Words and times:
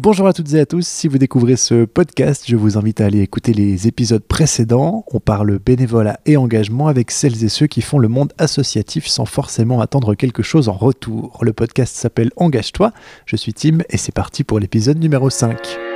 Bonjour 0.00 0.28
à 0.28 0.32
toutes 0.32 0.54
et 0.54 0.60
à 0.60 0.64
tous, 0.64 0.86
si 0.86 1.08
vous 1.08 1.18
découvrez 1.18 1.56
ce 1.56 1.84
podcast, 1.84 2.44
je 2.46 2.54
vous 2.54 2.78
invite 2.78 3.00
à 3.00 3.06
aller 3.06 3.18
écouter 3.18 3.52
les 3.52 3.88
épisodes 3.88 4.22
précédents. 4.22 5.04
On 5.12 5.18
parle 5.18 5.58
bénévolat 5.58 6.20
et 6.24 6.36
engagement 6.36 6.86
avec 6.86 7.10
celles 7.10 7.42
et 7.42 7.48
ceux 7.48 7.66
qui 7.66 7.80
font 7.80 7.98
le 7.98 8.06
monde 8.06 8.32
associatif 8.38 9.08
sans 9.08 9.24
forcément 9.24 9.80
attendre 9.80 10.14
quelque 10.14 10.44
chose 10.44 10.68
en 10.68 10.74
retour. 10.74 11.40
Le 11.42 11.52
podcast 11.52 11.96
s'appelle 11.96 12.30
Engage-toi, 12.36 12.92
je 13.26 13.34
suis 13.34 13.52
Tim 13.52 13.78
et 13.90 13.96
c'est 13.96 14.14
parti 14.14 14.44
pour 14.44 14.60
l'épisode 14.60 15.00
numéro 15.00 15.30
5. 15.30 15.87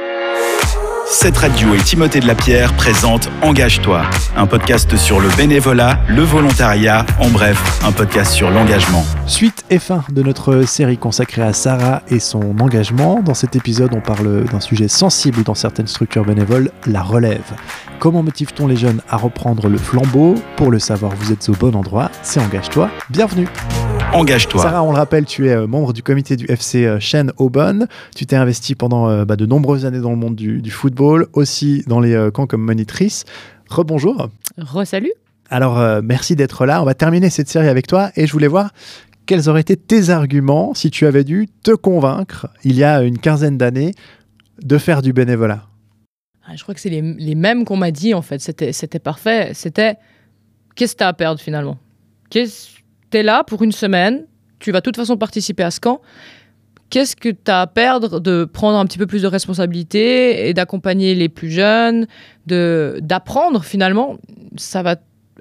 Cette 1.12 1.36
radio 1.36 1.74
et 1.74 1.78
Timothée 1.78 2.20
de 2.20 2.26
la 2.26 2.34
Pierre 2.34 2.72
présentent 2.72 3.28
Engage-toi, 3.42 4.02
un 4.34 4.46
podcast 4.46 4.96
sur 4.96 5.20
le 5.20 5.28
bénévolat, 5.36 6.00
le 6.08 6.22
volontariat, 6.22 7.04
en 7.20 7.28
bref, 7.28 7.80
un 7.84 7.92
podcast 7.92 8.32
sur 8.32 8.50
l'engagement. 8.50 9.04
Suite 9.26 9.62
et 9.68 9.78
fin 9.78 10.02
de 10.10 10.22
notre 10.22 10.62
série 10.62 10.96
consacrée 10.96 11.42
à 11.42 11.52
Sarah 11.52 12.02
et 12.08 12.18
son 12.18 12.58
engagement. 12.58 13.20
Dans 13.20 13.34
cet 13.34 13.54
épisode, 13.56 13.92
on 13.94 14.00
parle 14.00 14.44
d'un 14.44 14.60
sujet 14.60 14.88
sensible 14.88 15.42
dans 15.42 15.54
certaines 15.54 15.86
structures 15.86 16.24
bénévoles, 16.24 16.70
la 16.86 17.02
relève. 17.02 17.52
Comment 17.98 18.22
motive-t-on 18.22 18.66
les 18.66 18.76
jeunes 18.76 19.02
à 19.10 19.18
reprendre 19.18 19.68
le 19.68 19.76
flambeau? 19.76 20.36
Pour 20.56 20.70
le 20.70 20.78
savoir, 20.78 21.12
vous 21.14 21.30
êtes 21.30 21.46
au 21.50 21.52
bon 21.52 21.76
endroit, 21.76 22.10
c'est 22.22 22.40
Engage-toi. 22.40 22.90
Bienvenue 23.10 23.48
Engage-toi. 24.12 24.60
Sarah, 24.60 24.82
on 24.82 24.92
le 24.92 24.98
rappelle, 24.98 25.24
tu 25.24 25.48
es 25.48 25.52
euh, 25.52 25.66
membre 25.66 25.94
du 25.94 26.02
comité 26.02 26.36
du 26.36 26.44
FC 26.46 26.98
Chêne 27.00 27.32
Aubonne. 27.38 27.88
Tu 28.14 28.26
t'es 28.26 28.36
investi 28.36 28.74
pendant 28.74 29.08
euh, 29.08 29.24
bah, 29.24 29.36
de 29.36 29.46
nombreuses 29.46 29.86
années 29.86 30.00
dans 30.00 30.10
le 30.10 30.16
monde 30.16 30.36
du, 30.36 30.70
football, 30.70 31.28
aussi 31.32 31.82
dans 31.86 31.98
les 31.98 32.12
euh, 32.12 32.30
camps 32.30 32.46
comme 32.46 32.62
monitrice. 32.62 33.24
Rebonjour. 33.68 34.28
Re-salut. 34.58 35.12
Alors, 35.48 36.02
merci 36.02 36.34
d'être 36.34 36.64
là. 36.64 36.80
On 36.80 36.84
va 36.84 36.94
terminer 36.94 37.28
cette 37.28 37.48
série 37.48 37.68
avec 37.68 37.86
toi 37.86 38.10
et 38.16 38.26
je 38.26 38.32
voulais 38.32 38.48
voir 38.48 38.70
quels 39.26 39.48
auraient 39.48 39.60
été 39.60 39.76
tes 39.76 40.08
arguments 40.08 40.72
si 40.74 40.90
tu 40.90 41.06
avais 41.06 41.24
dû 41.24 41.46
te 41.62 41.72
convaincre, 41.72 42.48
il 42.64 42.74
y 42.74 42.84
a 42.84 43.02
une 43.02 43.18
quinzaine 43.18 43.58
d'années, 43.58 43.92
de 44.62 44.78
faire 44.78 45.02
du 45.02 45.12
bénévolat. 45.12 45.66
Ah, 46.46 46.56
je 46.56 46.62
crois 46.62 46.74
que 46.74 46.80
c'est 46.80 46.90
les, 46.90 47.02
les, 47.02 47.34
mêmes 47.34 47.64
qu'on 47.64 47.76
m'a 47.76 47.90
dit, 47.90 48.14
en 48.14 48.22
fait. 48.22 48.40
C'était 48.40 48.98
parfait. 48.98 49.52
C'était 49.54 49.96
qu'est-ce 50.74 50.94
que 50.94 50.98
tu 50.98 51.04
as 51.04 51.08
à 51.08 51.12
perdre 51.12 51.40
finalement? 51.40 51.78
Tu 52.30 52.46
es 53.16 53.22
là 53.22 53.44
pour 53.44 53.62
une 53.62 53.72
semaine, 53.72 54.26
tu 54.58 54.72
vas 54.72 54.80
de 54.80 54.84
toute 54.84 54.96
façon 54.96 55.16
participer 55.16 55.62
à 55.62 55.70
ce 55.70 55.80
camp. 55.80 56.00
Qu'est-ce 56.90 57.16
que 57.16 57.30
tu 57.30 57.50
as 57.50 57.62
à 57.62 57.66
perdre 57.66 58.20
de 58.20 58.44
prendre 58.44 58.78
un 58.78 58.84
petit 58.84 58.98
peu 58.98 59.06
plus 59.06 59.22
de 59.22 59.26
responsabilité 59.26 60.48
et 60.48 60.54
d'accompagner 60.54 61.14
les 61.14 61.28
plus 61.28 61.50
jeunes, 61.50 62.06
de 62.46 62.98
d'apprendre 63.02 63.64
finalement 63.64 64.18
Ça 64.56 64.82
va, 64.82 64.96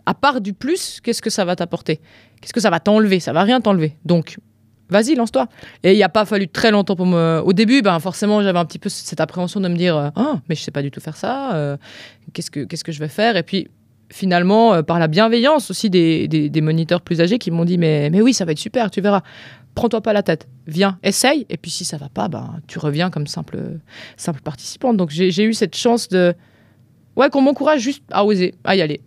à 0.05 0.13
part 0.13 0.39
du 0.39 0.53
plus, 0.53 1.02
qu'est-ce 1.02 1.22
que 1.22 1.30
ça 1.30 1.44
va 1.44 1.55
t'apporter? 1.55 2.00
Qu'est-ce 2.39 2.53
que 2.53 2.61
ça 2.61 2.69
va 2.69 2.80
t'enlever? 2.80 3.19
Ça 3.19 3.33
va 3.33 3.44
rien 3.44 3.59
t'enlever. 3.59 3.97
Donc, 4.06 4.38
vas-y, 4.89 5.16
lance-toi. 5.16 5.47
Et 5.83 5.91
il 5.91 5.97
n'y 5.97 6.03
a 6.03 6.09
pas 6.09 6.25
fallu 6.25 6.47
très 6.47 6.72
longtemps 6.72 6.95
pour 6.95 7.06
me. 7.06 7.41
Au 7.44 7.53
début, 7.53 7.81
ben, 7.81 8.00
forcément, 8.00 8.41
j'avais 8.41 8.59
un 8.59 8.66
petit 8.66 8.80
peu 8.80 8.89
cette 8.89 9.19
appréhension 9.19 9.59
de 9.59 9.67
me 9.67 9.75
dire 9.75 10.11
Ah, 10.16 10.39
mais 10.47 10.56
je 10.56 10.61
sais 10.61 10.72
pas 10.72 10.81
du 10.81 10.89
tout 10.89 11.02
faire 11.02 11.17
ça. 11.17 11.53
Euh, 11.53 11.78
qu'est-ce, 12.33 12.50
que, 12.50 12.61
qu'est-ce 12.61 12.83
que 12.83 12.94
je 12.94 13.00
vais 13.00 13.09
faire? 13.09 13.35
Et 13.35 13.44
puis, 13.44 13.67
finalement, 14.11 14.73
euh, 14.73 14.81
par 14.81 14.99
la 14.99 15.07
bienveillance 15.07 15.71
aussi 15.71 15.89
des, 15.89 16.27
des, 16.27 16.61
moniteurs 16.61 17.01
plus 17.01 17.21
âgés 17.21 17.39
qui 17.39 17.49
m'ont 17.51 17.65
dit 17.65 17.77
mais, 17.77 18.09
mais 18.09 18.21
oui, 18.21 18.33
ça 18.33 18.45
va 18.45 18.51
être 18.51 18.59
super, 18.59 18.91
tu 18.91 19.01
verras. 19.01 19.21
Prends-toi 19.73 20.01
pas 20.01 20.11
la 20.11 20.21
tête, 20.21 20.49
viens, 20.67 20.99
essaye, 21.01 21.45
et 21.49 21.55
puis 21.55 21.71
si 21.71 21.85
ça 21.85 21.95
va 21.95 22.09
pas, 22.09 22.27
ben, 22.27 22.59
tu 22.67 22.77
reviens 22.77 23.09
comme 23.09 23.25
simple, 23.25 23.57
simple 24.17 24.41
participante. 24.41 24.97
Donc 24.97 25.09
j'ai 25.11 25.43
eu 25.43 25.53
cette 25.53 25.75
chance 25.75 26.09
de. 26.09 26.33
Ouais, 27.15 27.29
qu'on 27.29 27.41
m'encourage 27.41 27.81
juste 27.81 28.03
à 28.11 28.25
oser, 28.25 28.53
à 28.63 28.75
y 28.75 28.81
aller. 28.81 28.99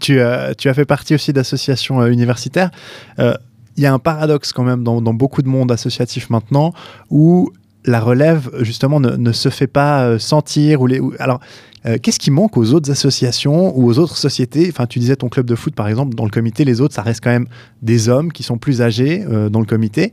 Tu, 0.00 0.20
euh, 0.20 0.52
tu 0.56 0.68
as 0.68 0.74
fait 0.74 0.84
partie 0.84 1.14
aussi 1.14 1.32
d'associations 1.32 2.00
euh, 2.00 2.10
universitaires. 2.10 2.70
Il 3.18 3.82
y 3.84 3.86
a 3.86 3.92
un 3.92 4.00
paradoxe 4.00 4.52
quand 4.52 4.64
même 4.64 4.82
dans, 4.82 5.00
dans, 5.00 5.14
beaucoup 5.14 5.42
de 5.42 5.48
monde 5.48 5.70
associatif 5.70 6.30
maintenant 6.30 6.72
où 7.10 7.52
la 7.88 8.00
relève 8.00 8.50
justement 8.60 9.00
ne, 9.00 9.32
se 9.32 9.48
fait 9.48 9.66
pas 9.66 10.18
sentir. 10.18 10.80
Ou 10.80 10.86
les, 10.86 11.00
alors 11.18 11.40
euh, 11.86 11.96
qu'est-ce 12.02 12.18
qui 12.18 12.30
manque 12.30 12.56
aux 12.56 12.72
autres 12.72 12.90
associations 12.90 13.76
ou 13.78 13.88
aux 13.88 13.98
autres 13.98 14.16
sociétés? 14.16 14.66
Enfin, 14.70 14.86
tu 14.86 14.98
disais 14.98 15.16
ton 15.16 15.28
club 15.28 15.46
de 15.46 15.54
foot, 15.54 15.74
par 15.74 15.88
exemple, 15.88 16.14
dans 16.14 16.24
le 16.24 16.30
comité, 16.30 16.64
les 16.64 16.80
autres, 16.80 16.94
ça 16.94 17.02
reste 17.02 17.22
quand 17.22 17.30
même 17.30 17.46
des 17.82 18.08
hommes 18.08 18.32
qui 18.32 18.42
sont 18.42 18.58
plus 18.58 18.82
âgés 18.82 19.24
euh, 19.28 19.48
dans 19.48 19.60
le 19.60 19.66
comité. 19.66 20.12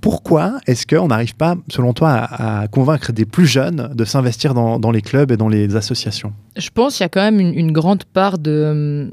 Pourquoi 0.00 0.60
est-ce 0.66 0.86
qu'on 0.86 1.08
n'arrive 1.08 1.34
pas, 1.34 1.56
selon 1.68 1.92
toi, 1.92 2.10
à, 2.10 2.68
convaincre 2.68 3.12
des 3.12 3.26
plus 3.26 3.46
jeunes 3.46 3.90
de 3.94 4.04
s'investir 4.06 4.54
dans, 4.54 4.90
les 4.90 5.02
clubs 5.02 5.30
et 5.30 5.36
dans 5.36 5.48
les 5.48 5.76
associations? 5.76 6.32
Je 6.56 6.70
pense 6.70 6.96
qu'il 6.96 7.04
y 7.04 7.06
a 7.06 7.10
quand 7.10 7.20
même 7.20 7.40
une 7.40 7.70
grande 7.70 8.04
part 8.04 8.38
de, 8.38 9.12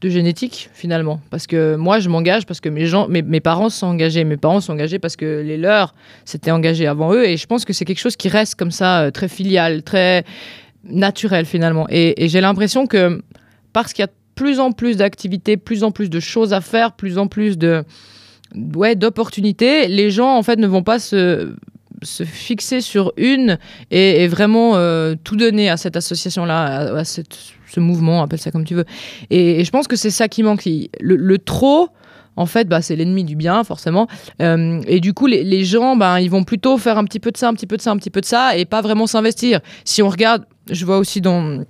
de 0.00 0.08
génétique 0.08 0.70
finalement. 0.72 1.20
Parce 1.30 1.46
que 1.46 1.76
moi, 1.76 1.98
je 2.00 2.08
m'engage 2.08 2.46
parce 2.46 2.60
que 2.60 2.68
mes, 2.68 2.86
gens, 2.86 3.08
mes, 3.08 3.22
mes, 3.22 3.40
parents 3.40 3.68
sont 3.68 3.86
engagés. 3.86 4.24
Mes 4.24 4.36
parents 4.36 4.60
sont 4.60 4.72
engagés 4.72 4.98
parce 4.98 5.16
que 5.16 5.42
les 5.44 5.56
leurs 5.56 5.94
s'étaient 6.24 6.50
engagés 6.50 6.86
avant 6.86 7.12
eux. 7.12 7.24
Et 7.26 7.36
je 7.36 7.46
pense 7.46 7.64
que 7.64 7.72
c'est 7.72 7.84
quelque 7.84 7.98
chose 8.00 8.16
qui 8.16 8.28
reste 8.28 8.54
comme 8.54 8.70
ça, 8.70 9.02
euh, 9.02 9.10
très 9.10 9.28
filial, 9.28 9.82
très 9.82 10.24
naturel 10.84 11.46
finalement. 11.46 11.86
Et, 11.90 12.28
j'ai 12.28 12.40
l'impression 12.40 12.86
que 12.86 13.22
parce 13.72 13.92
qu'il 13.92 14.02
y 14.02 14.08
a 14.08 14.10
plus 14.34 14.60
en 14.60 14.72
plus 14.72 14.96
d'activités, 14.96 15.56
plus 15.56 15.84
en 15.84 15.90
plus 15.90 16.08
de 16.08 16.20
choses 16.20 16.52
à 16.52 16.60
faire, 16.60 16.92
plus 16.92 17.18
en 17.18 17.26
plus 17.26 17.58
de 17.58 17.84
ouais, 18.74 18.96
d'opportunités, 18.96 19.86
les 19.88 20.10
gens 20.10 20.36
en 20.36 20.42
fait 20.42 20.56
ne 20.56 20.66
vont 20.66 20.82
pas 20.82 20.98
se 20.98 21.54
se 22.02 22.24
fixer 22.24 22.80
sur 22.80 23.12
une 23.16 23.58
et, 23.90 24.26
vraiment 24.28 24.76
euh, 24.76 25.14
tout 25.22 25.36
donner 25.36 25.70
à 25.70 25.76
cette 25.76 25.96
association-là, 25.96 26.96
à, 26.96 27.04
cette 27.04 27.36
ce 27.70 27.80
mouvement, 27.80 28.22
appelle 28.22 28.40
ça 28.40 28.50
comme 28.50 28.64
tu 28.64 28.74
veux. 28.74 28.84
Et, 29.30 29.64
je 29.64 29.70
pense 29.70 29.86
que 29.86 29.96
c'est 29.96 30.10
ça 30.10 30.28
qui 30.28 30.42
manque. 30.42 30.68
Le, 31.00 31.38
trop, 31.38 31.88
en 32.36 32.46
fait, 32.46 32.68
bah, 32.68 32.82
c'est 32.82 32.96
l'ennemi 32.96 33.24
du 33.24 33.36
bien, 33.36 33.62
forcément. 33.64 34.08
Euh, 34.42 34.80
et 34.86 35.00
du 35.00 35.14
coup, 35.14 35.26
les, 35.26 35.64
gens, 35.64 35.96
bah, 35.96 36.20
ils 36.20 36.30
vont 36.30 36.44
plutôt 36.44 36.78
faire 36.78 36.98
un 36.98 37.04
petit 37.04 37.20
peu 37.20 37.30
de 37.30 37.36
ça, 37.36 37.48
un 37.48 37.54
petit 37.54 37.66
peu 37.66 37.76
de 37.76 37.82
ça, 37.82 37.90
un 37.90 37.96
petit 37.96 38.10
peu 38.10 38.20
de 38.20 38.26
ça, 38.26 38.56
et 38.56 38.64
pas 38.64 38.80
vraiment 38.80 39.06
s'investir. 39.06 39.60
Si 39.84 40.02
on 40.02 40.08
regarde, 40.08 40.44
je 40.70 40.84
vois 40.84 40.98
aussi 40.98 41.20
dans 41.20 41.64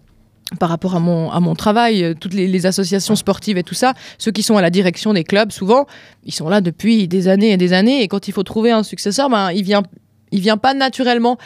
par 0.58 0.68
rapport 0.68 0.96
à 0.96 1.00
mon, 1.00 1.30
à 1.30 1.40
mon 1.40 1.54
travail, 1.54 2.02
euh, 2.02 2.14
toutes 2.18 2.34
les, 2.34 2.66
associations 2.66 3.14
sportives 3.14 3.56
et 3.56 3.62
tout 3.62 3.74
ça, 3.74 3.94
ceux 4.18 4.32
qui 4.32 4.42
sont 4.42 4.56
à 4.56 4.62
la 4.62 4.70
direction 4.70 5.12
des 5.12 5.24
clubs, 5.24 5.52
souvent, 5.52 5.86
ils 6.24 6.34
sont 6.34 6.48
là 6.48 6.60
depuis 6.60 7.06
des 7.08 7.28
années 7.28 7.52
et 7.52 7.56
des 7.56 7.72
années, 7.72 8.02
et 8.02 8.08
quand 8.08 8.28
il 8.28 8.32
faut 8.32 8.42
trouver 8.42 8.70
un 8.70 8.82
successeur, 8.82 9.30
ben, 9.30 9.52
il 9.52 9.62
vient, 9.62 9.82
il 10.32 10.40
vient 10.40 10.56
pas 10.56 10.74
naturellement. 10.74 11.38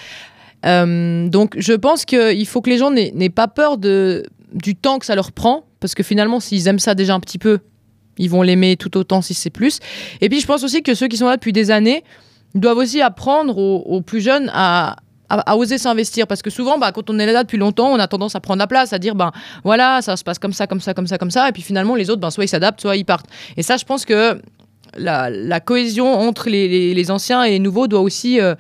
Euh, 0.64 1.28
donc 1.28 1.54
je 1.58 1.72
pense 1.72 2.04
qu'il 2.04 2.46
faut 2.46 2.60
que 2.60 2.70
les 2.70 2.78
gens 2.78 2.90
n'aient 2.90 3.30
pas 3.30 3.48
peur 3.48 3.78
de, 3.78 4.24
du 4.52 4.74
temps 4.74 4.98
que 4.98 5.06
ça 5.06 5.14
leur 5.14 5.32
prend, 5.32 5.64
parce 5.80 5.94
que 5.94 6.02
finalement, 6.02 6.40
s'ils 6.40 6.68
aiment 6.68 6.78
ça 6.78 6.94
déjà 6.94 7.14
un 7.14 7.20
petit 7.20 7.38
peu, 7.38 7.58
ils 8.18 8.30
vont 8.30 8.42
l'aimer 8.42 8.76
tout 8.76 8.96
autant 8.96 9.22
si 9.22 9.34
c'est 9.34 9.50
plus. 9.50 9.80
Et 10.20 10.28
puis, 10.28 10.40
je 10.40 10.46
pense 10.46 10.62
aussi 10.62 10.82
que 10.82 10.94
ceux 10.94 11.08
qui 11.08 11.16
sont 11.16 11.26
là 11.26 11.36
depuis 11.36 11.52
des 11.52 11.70
années 11.70 12.04
doivent 12.54 12.78
aussi 12.78 13.02
apprendre 13.02 13.58
aux, 13.58 14.00
plus 14.00 14.20
jeunes 14.20 14.50
à, 14.54 14.96
oser 15.56 15.78
s'investir 15.78 16.28
parce 16.28 16.42
que 16.42 16.50
souvent 16.50 16.78
bah, 16.78 16.92
quand 16.92 17.10
on 17.10 17.18
est 17.18 17.26
là 17.26 17.42
depuis 17.42 17.58
longtemps 17.58 17.88
on 17.88 17.98
a 17.98 18.06
tendance 18.06 18.36
à 18.36 18.40
prendre 18.40 18.60
la 18.60 18.68
place 18.68 18.92
à 18.92 19.00
dire 19.00 19.16
ben 19.16 19.32
voilà 19.64 20.00
ça 20.00 20.16
se 20.16 20.22
passe 20.22 20.38
comme 20.38 20.52
ça 20.52 20.68
comme 20.68 20.78
ça 20.78 20.94
comme 20.94 21.08
ça 21.08 21.18
comme 21.18 21.30
ça 21.30 21.48
et 21.48 21.52
puis 21.52 21.62
finalement 21.62 21.96
les 21.96 22.08
autres 22.10 22.20
ben 22.20 22.30
soit 22.30 22.44
ils 22.44 22.48
s'adaptent 22.48 22.80
soit 22.80 22.94
ils 22.94 23.04
partent 23.04 23.26
et 23.56 23.62
ça 23.62 23.76
je 23.76 23.84
pense 23.84 24.04
que 24.04 24.40
la, 24.96 25.60
cohésion 25.60 26.12
entre 26.12 26.48
les, 26.48 27.10
anciens 27.10 27.44
et 27.44 27.50
les 27.50 27.58
nouveaux 27.58 27.86
doit 27.86 28.00
aussi 28.00 28.40
euh, 28.40 28.54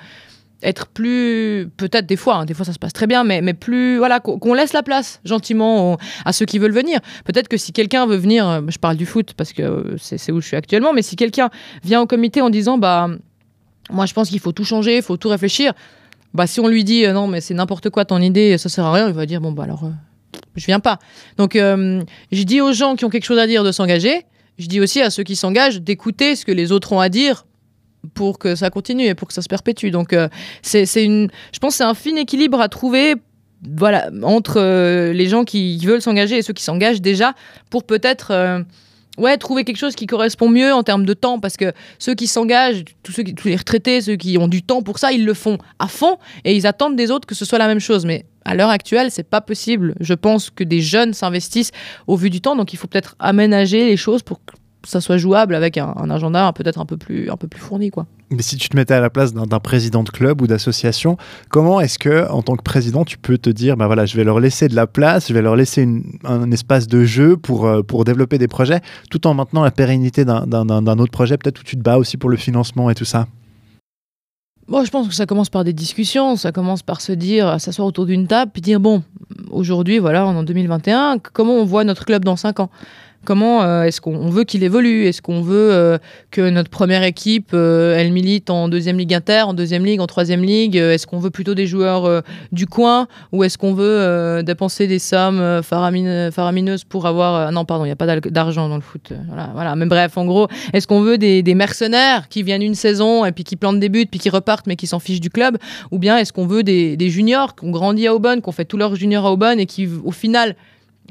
être 0.62 0.86
plus, 0.86 1.68
peut-être 1.76 2.06
des 2.06 2.16
fois, 2.16 2.36
hein, 2.36 2.44
des 2.44 2.54
fois 2.54 2.64
ça 2.64 2.72
se 2.72 2.78
passe 2.78 2.92
très 2.92 3.06
bien, 3.06 3.24
mais, 3.24 3.42
mais 3.42 3.54
plus, 3.54 3.98
voilà, 3.98 4.20
qu'on 4.20 4.54
laisse 4.54 4.72
la 4.72 4.82
place 4.82 5.20
gentiment 5.24 5.98
à 6.24 6.32
ceux 6.32 6.46
qui 6.46 6.58
veulent 6.58 6.72
venir. 6.72 7.00
Peut-être 7.24 7.48
que 7.48 7.56
si 7.56 7.72
quelqu'un 7.72 8.06
veut 8.06 8.16
venir, 8.16 8.48
euh, 8.48 8.60
je 8.68 8.78
parle 8.78 8.96
du 8.96 9.06
foot 9.06 9.34
parce 9.36 9.52
que 9.52 9.62
euh, 9.62 9.96
c'est 9.98 10.32
où 10.32 10.40
je 10.40 10.46
suis 10.46 10.56
actuellement, 10.56 10.92
mais 10.92 11.02
si 11.02 11.16
quelqu'un 11.16 11.50
vient 11.82 12.00
au 12.00 12.06
comité 12.06 12.40
en 12.40 12.50
disant, 12.50 12.78
bah, 12.78 13.08
moi 13.90 14.06
je 14.06 14.14
pense 14.14 14.28
qu'il 14.28 14.40
faut 14.40 14.52
tout 14.52 14.64
changer, 14.64 14.96
il 14.96 15.02
faut 15.02 15.16
tout 15.16 15.28
réfléchir, 15.28 15.72
bah, 16.32 16.46
si 16.46 16.60
on 16.60 16.66
lui 16.66 16.84
dit, 16.84 17.06
non, 17.08 17.28
mais 17.28 17.40
c'est 17.40 17.54
n'importe 17.54 17.90
quoi 17.90 18.04
ton 18.04 18.20
idée, 18.20 18.58
ça 18.58 18.68
sert 18.68 18.84
à 18.84 18.92
rien, 18.92 19.08
il 19.08 19.14
va 19.14 19.24
dire, 19.24 19.40
bon, 19.40 19.52
bah 19.52 19.62
alors, 19.62 19.88
je 20.56 20.66
viens 20.66 20.80
pas. 20.80 20.98
Donc, 21.36 21.52
je 21.54 22.42
dis 22.42 22.60
aux 22.60 22.72
gens 22.72 22.96
qui 22.96 23.04
ont 23.04 23.08
quelque 23.08 23.24
chose 23.24 23.38
à 23.38 23.46
dire 23.46 23.62
de 23.62 23.70
s'engager, 23.70 24.24
je 24.58 24.66
dis 24.66 24.80
aussi 24.80 25.00
à 25.00 25.10
ceux 25.10 25.22
qui 25.22 25.36
s'engagent 25.36 25.80
d'écouter 25.80 26.36
ce 26.36 26.44
que 26.44 26.52
les 26.52 26.72
autres 26.72 26.92
ont 26.92 27.00
à 27.00 27.08
dire 27.08 27.46
pour 28.14 28.38
que 28.38 28.54
ça 28.54 28.70
continue 28.70 29.04
et 29.04 29.14
pour 29.14 29.28
que 29.28 29.34
ça 29.34 29.42
se 29.42 29.48
perpétue. 29.48 29.88
Donc, 29.88 30.12
euh, 30.12 30.28
c'est 30.62 30.84
une, 31.02 31.30
je 31.52 31.58
pense 31.58 31.76
c'est 31.76 31.84
un 31.84 31.94
fin 31.94 32.14
équilibre 32.16 32.60
à 32.60 32.68
trouver 32.68 33.14
voilà, 33.76 34.10
entre 34.22 34.60
euh, 34.60 35.12
les 35.12 35.26
gens 35.26 35.44
qui 35.44 35.78
veulent 35.78 36.02
s'engager 36.02 36.38
et 36.38 36.42
ceux 36.42 36.52
qui 36.52 36.62
s'engagent 36.62 37.00
déjà 37.00 37.34
pour 37.70 37.84
peut-être 37.84 38.30
euh, 38.30 38.60
ouais, 39.18 39.36
trouver 39.36 39.64
quelque 39.64 39.76
chose 39.76 39.94
qui 39.94 40.06
correspond 40.06 40.48
mieux 40.48 40.72
en 40.72 40.82
termes 40.82 41.04
de 41.04 41.14
temps. 41.14 41.38
Parce 41.38 41.56
que 41.56 41.72
ceux 41.98 42.14
qui 42.14 42.26
s'engagent, 42.26 42.84
tous, 43.02 43.16
les 43.44 43.56
retraités, 43.56 44.00
ceux 44.00 44.16
qui 44.16 44.38
ont 44.38 44.48
du 44.48 44.62
temps 44.62 44.82
pour 44.82 44.98
ça, 44.98 45.12
ils 45.12 45.24
le 45.24 45.34
font 45.34 45.58
à 45.78 45.88
fond 45.88 46.18
et 46.44 46.54
ils 46.54 46.66
attendent 46.66 46.96
des 46.96 47.10
autres 47.10 47.26
que 47.26 47.34
ce 47.34 47.44
soit 47.44 47.58
la 47.58 47.66
même 47.66 47.80
chose. 47.80 48.04
Mais 48.04 48.26
à 48.44 48.54
l'heure 48.54 48.70
actuelle, 48.70 49.10
c'est 49.10 49.28
pas 49.28 49.40
possible. 49.40 49.94
Je 50.00 50.14
pense 50.14 50.50
que 50.50 50.64
des 50.64 50.80
jeunes 50.80 51.14
s'investissent 51.14 51.72
au 52.06 52.16
vu 52.16 52.30
du 52.30 52.40
temps, 52.40 52.56
donc 52.56 52.72
il 52.72 52.76
faut 52.76 52.88
peut-être 52.88 53.16
aménager 53.18 53.86
les 53.86 53.96
choses 53.96 54.22
pour 54.22 54.40
ça 54.84 55.00
soit 55.00 55.16
jouable 55.16 55.54
avec 55.54 55.78
un, 55.78 56.10
agenda 56.10 56.52
peut-être 56.52 56.80
un 56.80 56.86
peu 56.86 56.96
plus 56.96 57.30
un 57.30 57.36
peu 57.36 57.48
plus 57.48 57.60
fourni 57.60 57.90
quoi. 57.90 58.06
Mais 58.30 58.42
si 58.42 58.56
tu 58.56 58.68
te 58.68 58.76
mettais 58.76 58.94
à 58.94 59.00
la 59.00 59.10
place 59.10 59.32
d'un 59.34 59.60
président 59.60 60.02
de 60.02 60.10
club 60.10 60.40
ou 60.42 60.46
d'association, 60.46 61.16
comment 61.50 61.80
est-ce 61.80 61.98
que 61.98 62.30
en 62.30 62.42
tant 62.42 62.56
que 62.56 62.62
président 62.62 63.04
tu 63.04 63.18
peux 63.18 63.38
te 63.38 63.50
dire 63.50 63.76
bah 63.76 63.86
voilà 63.86 64.06
je 64.06 64.16
vais 64.16 64.24
leur 64.24 64.40
laisser 64.40 64.68
de 64.68 64.74
la 64.74 64.86
place, 64.86 65.28
je 65.28 65.34
vais 65.34 65.42
leur 65.42 65.56
laisser 65.56 65.88
un 66.24 66.50
espace 66.50 66.86
de 66.86 67.04
jeu 67.04 67.36
pour 67.36 67.66
euh, 67.66 67.82
pour 67.82 68.04
développer 68.04 68.38
des 68.38 68.48
projets, 68.48 68.80
tout 69.10 69.26
en 69.26 69.34
maintenant 69.34 69.62
la 69.62 69.70
pérennité 69.70 70.24
d'un 70.24 70.98
autre 70.98 71.12
projet 71.12 71.36
peut-être 71.36 71.60
où 71.60 71.64
tu 71.64 71.76
te 71.76 71.82
bats 71.82 71.98
aussi 71.98 72.16
pour 72.16 72.30
le 72.30 72.36
financement 72.36 72.90
et 72.90 72.94
tout 72.94 73.04
ça? 73.04 73.26
Moi, 74.66 74.84
je 74.84 74.90
pense 74.90 75.08
que 75.08 75.14
ça 75.14 75.26
commence 75.26 75.50
par 75.50 75.62
des 75.62 75.74
discussions, 75.74 76.36
ça 76.36 76.50
commence 76.50 76.82
par 76.82 77.02
se 77.02 77.12
dire, 77.12 77.60
s'asseoir 77.60 77.86
autour 77.86 78.06
d'une 78.06 78.26
table, 78.26 78.50
puis 78.50 78.62
dire, 78.62 78.80
bon, 78.80 79.02
aujourd'hui, 79.50 79.98
voilà, 79.98 80.26
on 80.26 80.32
est 80.32 80.38
en 80.38 80.42
2021, 80.42 81.18
comment 81.18 81.52
on 81.52 81.66
voit 81.66 81.84
notre 81.84 82.06
club 82.06 82.24
dans 82.24 82.36
5 82.36 82.60
ans? 82.60 82.70
Comment 83.24 83.62
euh, 83.62 83.84
est-ce 83.84 84.00
qu'on 84.00 84.28
veut 84.28 84.44
qu'il 84.44 84.62
évolue? 84.62 85.06
Est-ce 85.06 85.22
qu'on 85.22 85.40
veut 85.40 85.72
euh, 85.72 85.98
que 86.30 86.50
notre 86.50 86.68
première 86.68 87.02
équipe, 87.02 87.50
euh, 87.54 87.96
elle 87.96 88.12
milite 88.12 88.50
en 88.50 88.68
deuxième 88.68 88.98
ligue 88.98 89.14
inter, 89.14 89.42
en 89.46 89.54
deuxième 89.54 89.84
ligue, 89.84 90.00
en 90.00 90.06
troisième 90.06 90.42
ligue? 90.42 90.76
Est-ce 90.76 91.06
qu'on 91.06 91.18
veut 91.18 91.30
plutôt 91.30 91.54
des 91.54 91.66
joueurs 91.66 92.22
du 92.52 92.66
coin? 92.66 93.08
Ou 93.32 93.44
est-ce 93.44 93.56
qu'on 93.58 93.74
veut 93.74 94.42
dépenser 94.42 94.86
des 94.86 94.98
sommes 94.98 95.62
faramineuses 95.62 96.84
pour 96.84 97.06
avoir 97.06 97.50
non 97.52 97.64
pardon, 97.64 97.84
il 97.84 97.88
n'y 97.88 97.92
a 97.92 97.96
pas 97.96 98.20
d'argent 98.20 98.68
dans 98.68 98.76
le 98.76 98.82
foot. 98.82 99.12
Voilà, 99.28 99.50
voilà. 99.54 99.76
Mais 99.76 99.86
bref, 99.86 100.16
en 100.18 100.24
gros, 100.24 100.48
est-ce 100.72 100.86
qu'on 100.86 101.00
veut 101.00 101.18
des, 101.18 101.54
mercenaires 101.54 102.28
qui 102.28 102.42
viennent 102.42 102.62
une 102.62 102.74
saison 102.74 103.24
et 103.24 103.32
puis 103.32 103.44
qui 103.44 103.56
plantent 103.56 103.80
des 103.80 103.88
buts 103.88 104.06
puis 104.10 104.18
qui 104.18 104.28
repartent 104.28 104.66
mais 104.66 104.76
qui 104.76 104.86
s'en 104.86 104.98
fichent 104.98 105.20
du 105.20 105.30
club? 105.30 105.56
Ou 105.90 105.98
bien 105.98 106.18
est-ce 106.18 106.32
qu'on 106.32 106.46
veut 106.46 106.62
des, 106.62 106.96
des 106.96 107.10
juniors 107.10 107.54
qui 107.54 107.64
ont 107.64 107.70
grandi 107.70 108.06
à 108.06 108.14
Aubonne, 108.14 108.42
qui 108.42 108.48
ont 108.48 108.52
fait 108.52 108.64
tout 108.64 108.76
leur 108.76 108.94
junior 108.94 109.24
à 109.24 109.32
Aubonne 109.32 109.60
et 109.60 109.66
qui 109.66 109.88
au 110.04 110.10
final 110.10 110.56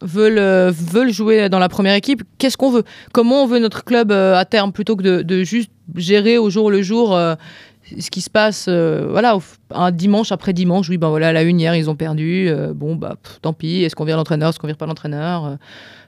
veulent, 0.02 0.40
euh, 0.40 0.72
veulent 0.72 1.12
jouer 1.12 1.50
dans 1.50 1.60
la 1.60 1.70
première 1.70 1.96
équipe, 1.96 2.24
qu'est-ce 2.38 2.58
qu'on 2.58 2.72
veut? 2.72 2.84
Comment 3.14 3.44
on 3.44 3.48
veut 3.48 3.60
notre 3.60 3.84
club 3.84 4.12
euh, 4.12 4.36
à 4.36 4.46
terme 4.46 4.72
plutôt 4.72 4.96
que 4.96 5.22
de, 5.22 5.44
juste 5.44 5.72
gérer 5.96 6.38
au 6.38 6.50
jour 6.50 6.72
le 6.72 6.82
jour 6.82 7.16
euh, 7.16 7.36
ce 8.00 8.10
qui 8.10 8.22
se 8.22 8.30
passe 8.30 8.70
voilà 8.70 9.38
un 9.74 9.92
dimanche 9.92 10.32
après 10.32 10.54
dimanche 10.54 10.90
oui 10.90 10.98
ben 10.98 11.10
voilà 11.10 11.34
la 11.34 11.44
une 11.44 11.60
hier 11.60 11.76
ils 11.76 11.90
ont 11.90 11.96
perdu 11.96 12.50
bon 12.76 12.96
bah 12.96 13.16
tant 13.42 13.54
pis 13.54 13.84
est-ce 13.84 13.96
qu'on 13.96 14.06
vire 14.06 14.18
l'entraîneur 14.18 14.50
est-ce 14.50 14.60
qu'on 14.60 14.68
vire 14.68 14.78
pas 14.78 14.86
l'entraîneur 14.86 15.58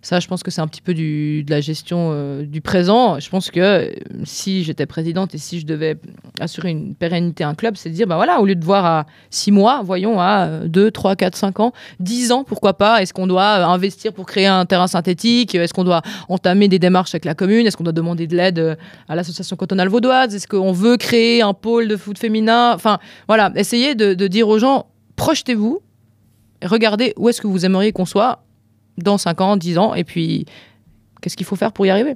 ça, 0.06 0.20
je 0.20 0.28
pense 0.28 0.44
que 0.44 0.52
c'est 0.52 0.62
un 0.62 0.68
petit 0.68 0.84
peu 0.84 0.94
du, 0.94 1.44
de 1.44 1.50
la 1.50 1.62
gestion 1.62 2.12
euh, 2.14 2.46
du 2.46 2.62
présent. 2.62 3.20
Je 3.20 3.28
pense 3.28 3.50
que 3.50 3.60
euh, 3.60 3.90
si 4.24 4.64
j'étais 4.64 4.86
présidente 4.86 5.34
et 5.34 5.40
si 5.40 5.60
je 5.60 5.66
devais 5.66 5.98
assurer 6.40 6.70
une 6.70 6.94
pérennité 6.94 7.44
à 7.44 7.50
un 7.50 7.56
club, 7.56 7.76
c'est 7.76 7.90
de 7.90 7.96
dire, 7.96 8.06
bah 8.06 8.16
voilà, 8.16 8.40
au 8.40 8.46
lieu 8.46 8.54
de 8.54 8.64
voir 8.64 8.86
à 8.86 9.08
6 9.32 9.52
mois, 9.52 9.82
voyons 9.84 10.22
à 10.22 10.60
2, 10.68 10.92
3, 10.92 11.16
4, 11.16 11.36
5 11.36 11.60
ans, 11.60 11.74
10 12.02 12.32
ans, 12.34 12.44
pourquoi 12.44 12.76
pas 12.78 13.02
Est-ce 13.02 13.16
qu'on 13.16 13.26
doit 13.26 13.58
euh, 13.58 13.66
investir 13.66 14.14
pour 14.14 14.28
créer 14.28 14.46
un 14.46 14.68
terrain 14.68 14.86
synthétique 14.86 15.56
Est-ce 15.56 15.74
qu'on 15.74 15.84
doit 15.84 16.04
entamer 16.30 16.68
des 16.68 16.78
démarches 16.78 17.16
avec 17.16 17.26
la 17.26 17.34
commune 17.34 17.66
Est-ce 17.66 17.76
qu'on 17.76 17.84
doit 17.84 17.92
demander 17.92 18.28
de 18.28 18.36
l'aide 18.38 18.78
à 19.10 19.16
l'association 19.16 19.56
cantonale 19.56 19.88
vaudoise 19.88 20.36
Est-ce 20.36 20.48
qu'on 20.48 20.72
veut 20.72 20.98
créer 20.98 21.42
un 21.42 21.56
pôle 21.56 21.88
de 21.88 21.98
foot 21.98 22.20
féminin 22.20 22.74
Enfin, 22.76 23.00
voilà, 23.28 23.52
essayez 23.56 23.96
de, 23.96 24.28
dire 24.28 24.48
aux 24.48 24.60
gens, 24.60 24.88
projetez-vous, 25.16 25.82
regardez 26.64 27.14
où 27.18 27.30
est-ce 27.30 27.42
que 27.42 27.48
vous 27.48 27.66
aimeriez 27.66 27.92
qu'on 27.92 28.06
soit 28.06 28.44
dans 28.98 29.18
5 29.18 29.42
ans, 29.42 29.58
10 29.58 29.78
ans, 29.78 29.94
et 29.94 30.04
puis 30.04 30.46
qu'est-ce 31.22 31.36
qu'il 31.36 31.46
faut 31.46 31.56
faire 31.56 31.72
pour 31.72 31.86
y 31.86 31.90
arriver? 31.90 32.16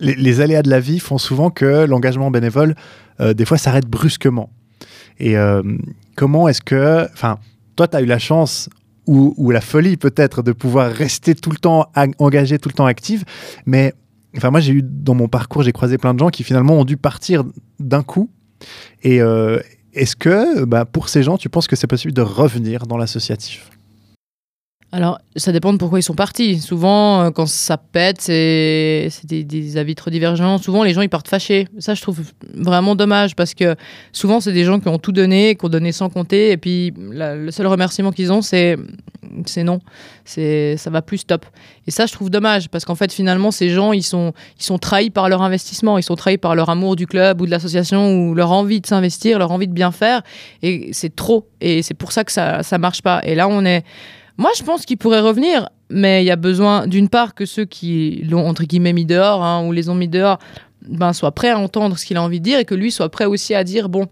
Les, 0.00 0.40
aléas 0.40 0.62
de 0.62 0.70
la 0.70 0.80
vie 0.80 0.98
font 0.98 1.18
souvent 1.18 1.50
que 1.50 1.84
l'engagement 1.84 2.30
bénévole, 2.32 2.74
euh, 3.20 3.34
des 3.34 3.44
fois, 3.44 3.56
s'arrête 3.56 3.86
brusquement. 3.86 4.50
Et 5.20 5.36
euh, 5.36 5.62
comment 6.16 6.48
est-ce 6.48 6.60
que... 6.60 7.06
Enfin, 7.12 7.38
toi, 7.76 7.86
tu 7.86 7.96
as 7.96 8.02
eu 8.02 8.06
la 8.06 8.18
chance 8.18 8.68
ou, 9.06 9.50
la 9.50 9.60
folie 9.60 9.96
peut-être 9.96 10.42
de 10.42 10.52
pouvoir 10.52 10.90
rester 10.90 11.34
tout 11.34 11.50
le 11.50 11.56
temps 11.56 11.90
engagé, 12.18 12.58
tout 12.58 12.68
le 12.68 12.74
temps 12.74 12.86
active, 12.86 13.24
mais... 13.66 13.94
Enfin, 14.36 14.50
moi, 14.50 14.60
j'ai 14.60 14.72
eu 14.72 14.82
dans 14.82 15.14
mon 15.14 15.28
parcours, 15.28 15.62
j'ai 15.62 15.72
croisé 15.72 15.98
plein 15.98 16.14
de 16.14 16.18
gens 16.18 16.30
qui 16.30 16.44
finalement 16.44 16.74
ont 16.74 16.84
dû 16.84 16.96
partir 16.96 17.44
d'un 17.78 18.02
coup. 18.02 18.30
Et, 19.02 19.20
euh, 19.20 19.58
est-ce 19.94 20.16
que 20.16 20.64
bah, 20.64 20.84
pour 20.84 21.08
ces 21.08 21.22
gens, 21.22 21.36
tu 21.36 21.48
penses 21.48 21.66
que 21.66 21.76
c'est 21.76 21.86
possible 21.86 22.12
de 22.12 22.22
revenir 22.22 22.86
dans 22.86 22.96
l'associatif? 22.96 23.70
Alors, 24.94 25.18
ça 25.36 25.52
dépend 25.52 25.72
de 25.72 25.78
pourquoi 25.78 26.00
ils 26.00 26.02
sont 26.02 26.14
partis. 26.14 26.60
Souvent, 26.60 27.22
euh, 27.22 27.30
quand 27.30 27.46
ça 27.46 27.78
pète, 27.78 28.20
c'est 28.20 29.08
des, 29.24 29.76
avis 29.78 29.94
trop 29.94 30.10
divergents. 30.10 30.58
Souvent, 30.58 30.82
les 30.82 30.92
gens, 30.92 31.00
ils 31.00 31.08
partent 31.08 31.28
fâchés. 31.28 31.66
Ça, 31.78 31.94
je 31.94 32.02
trouve 32.02 32.20
vraiment 32.54 32.94
dommage 32.94 33.34
parce 33.34 33.54
que 33.54 33.74
souvent, 34.12 34.40
c'est 34.40 34.52
des 34.52 34.64
gens 34.64 34.80
qui 34.80 34.88
ont 34.88 34.98
tout 34.98 35.12
donné, 35.12 35.56
qui 35.56 35.64
ont 35.64 35.70
donné 35.70 35.92
sans 35.92 36.10
compter. 36.10 36.50
Et 36.50 36.58
puis, 36.58 36.92
le 36.98 37.50
seul 37.50 37.66
remerciement 37.66 38.12
qu'ils 38.12 38.32
ont, 38.32 38.42
c'est 38.42 38.76
non. 39.64 39.80
C'est 40.24 40.76
ça 40.76 40.90
va 40.90 41.02
plus 41.02 41.18
stop. 41.18 41.46
Et 41.86 41.90
ça, 41.90 42.06
je 42.06 42.12
trouve 42.12 42.30
dommage 42.30 42.68
parce 42.68 42.84
qu'en 42.84 42.94
fait, 42.94 43.12
finalement, 43.12 43.50
ces 43.50 43.70
gens, 43.70 43.92
ils 43.92 44.02
sont, 44.02 44.32
ils 44.58 44.64
sont 44.64 44.78
trahis 44.78 45.10
par 45.10 45.28
leur 45.28 45.42
investissement. 45.42 45.98
Ils 45.98 46.02
sont 46.02 46.16
trahis 46.16 46.38
par 46.38 46.54
leur 46.54 46.70
amour 46.70 46.96
du 46.96 47.06
club 47.06 47.40
ou 47.40 47.46
de 47.46 47.50
l'association 47.50 48.14
ou 48.14 48.34
leur 48.34 48.52
envie 48.52 48.80
de 48.80 48.86
s'investir, 48.86 49.38
leur 49.38 49.52
envie 49.52 49.68
de 49.68 49.72
bien 49.72 49.92
faire. 49.92 50.22
Et 50.62 50.90
c'est 50.92 51.14
trop. 51.14 51.48
Et 51.60 51.82
c'est 51.82 51.94
pour 51.94 52.12
ça 52.12 52.24
que 52.24 52.32
ça, 52.32 52.62
ça 52.62 52.78
marche 52.78 53.02
pas. 53.02 53.20
Et 53.24 53.34
là, 53.34 53.48
on 53.48 53.64
est 53.64 53.84
moi, 54.38 54.50
je 54.56 54.62
pense 54.62 54.86
qu'il 54.86 54.96
pourrait 54.96 55.20
revenir, 55.20 55.68
mais 55.90 56.22
il 56.22 56.26
y 56.26 56.30
a 56.30 56.36
besoin, 56.36 56.86
d'une 56.86 57.08
part, 57.08 57.34
que 57.34 57.44
ceux 57.44 57.64
qui 57.64 58.24
l'ont, 58.28 58.46
entre 58.46 58.64
guillemets, 58.64 58.92
mis 58.92 59.04
dehors, 59.04 59.44
hein, 59.44 59.64
ou 59.66 59.72
les 59.72 59.88
ont 59.88 59.94
mis 59.94 60.08
dehors, 60.08 60.38
ben, 60.88 61.12
soient 61.12 61.32
prêts 61.32 61.50
à 61.50 61.58
entendre 61.58 61.98
ce 61.98 62.06
qu'il 62.06 62.16
a 62.16 62.22
envie 62.22 62.40
de 62.40 62.44
dire, 62.44 62.58
et 62.58 62.64
que 62.64 62.74
lui 62.74 62.90
soit 62.90 63.10
prêt 63.10 63.26
aussi 63.26 63.54
à 63.54 63.62
dire, 63.62 63.88
bon, 63.88 64.06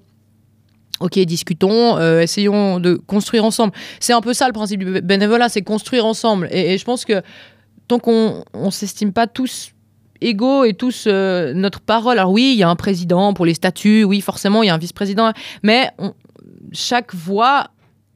Ok, 1.00 1.18
discutons, 1.20 1.96
euh, 1.96 2.20
essayons 2.20 2.78
de 2.78 2.94
construire 2.94 3.44
ensemble. 3.44 3.72
C'est 4.00 4.12
un 4.12 4.20
peu 4.20 4.34
ça 4.34 4.46
le 4.46 4.52
principe 4.52 4.84
du 4.84 5.00
bénévolat, 5.00 5.48
c'est 5.48 5.62
construire 5.62 6.04
ensemble. 6.04 6.48
Et, 6.50 6.76
je 6.76 6.84
pense 6.84 7.06
que 7.06 7.22
tant 7.88 7.98
qu'on 7.98 8.44
ne 8.54 8.70
s'estime 8.70 9.12
pas 9.12 9.26
tous 9.26 9.72
égaux 10.20 10.64
et 10.64 10.74
tous 10.74 11.04
euh, 11.06 11.54
notre 11.54 11.80
parole. 11.80 12.18
Alors 12.18 12.32
oui, 12.32 12.52
il 12.52 12.58
y 12.58 12.62
a 12.62 12.68
un 12.68 12.76
président 12.76 13.32
pour 13.32 13.46
les 13.46 13.54
statuts, 13.54 14.04
oui, 14.04 14.20
forcément, 14.20 14.62
il 14.62 14.66
y 14.66 14.70
a 14.70 14.74
un 14.74 14.78
vice-président, 14.78 15.32
mais 15.62 15.90
chaque 16.72 17.14
voix 17.14 17.68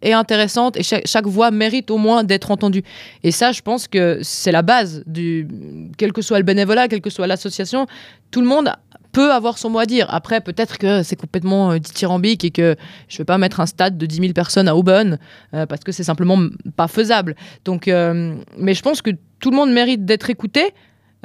est 0.04 0.12
intéressante 0.12 0.76
et 0.76 0.82
chaque, 0.82 1.26
voix 1.26 1.50
mérite 1.50 1.90
au 1.90 1.96
moins 1.96 2.22
d'être 2.22 2.50
entendue. 2.50 2.82
Et 3.22 3.31
ça, 3.31 3.52
je 3.52 3.62
pense 3.62 3.88
que 3.88 4.19
c'est 4.22 4.52
la 4.52 4.62
base 4.62 5.02
du, 5.06 5.48
quel 5.96 6.12
que 6.12 6.22
soit 6.22 6.38
le 6.38 6.44
bénévolat, 6.44 6.88
quelle 6.88 7.00
que 7.00 7.10
soit 7.10 7.26
l'association, 7.26 7.86
tout 8.31 8.42
le 8.42 8.46
monde 8.46 8.70
peut 9.14 9.32
avoir 9.32 9.56
son 9.56 9.70
mot 9.70 9.78
à 9.78 9.87
dire. 9.87 10.06
Après, 10.11 10.43
peut-être 10.43 10.76
que 10.76 11.02
c'est 11.02 11.16
complètement 11.16 11.70
euh, 11.70 11.78
dithyrambique 11.78 12.44
et 12.44 12.50
que 12.50 12.76
je 13.08 13.14
ne 13.14 13.19
vais 13.19 13.25
pas 13.25 13.38
mettre 13.38 13.61
un 13.61 13.66
stade 13.66 13.96
de 13.96 14.05
10 14.05 14.16
000 14.16 14.32
personnes 14.34 14.69
à 14.69 14.76
Aubonne 14.76 15.19
euh, 15.55 15.64
parce 15.64 15.82
que 15.82 15.93
c'est 15.93 16.05
simplement 16.05 16.38
pas 16.76 16.88
faisable. 16.88 17.37
Donc, 17.64 17.88
euh, 17.88 18.34
mais 18.58 18.75
je 18.75 18.82
pense 18.82 19.00
que 19.00 19.11
tout 19.40 19.50
le 19.50 19.56
monde 19.56 19.72
mérite 19.72 20.05
d'être 20.05 20.28
écouté. 20.28 20.75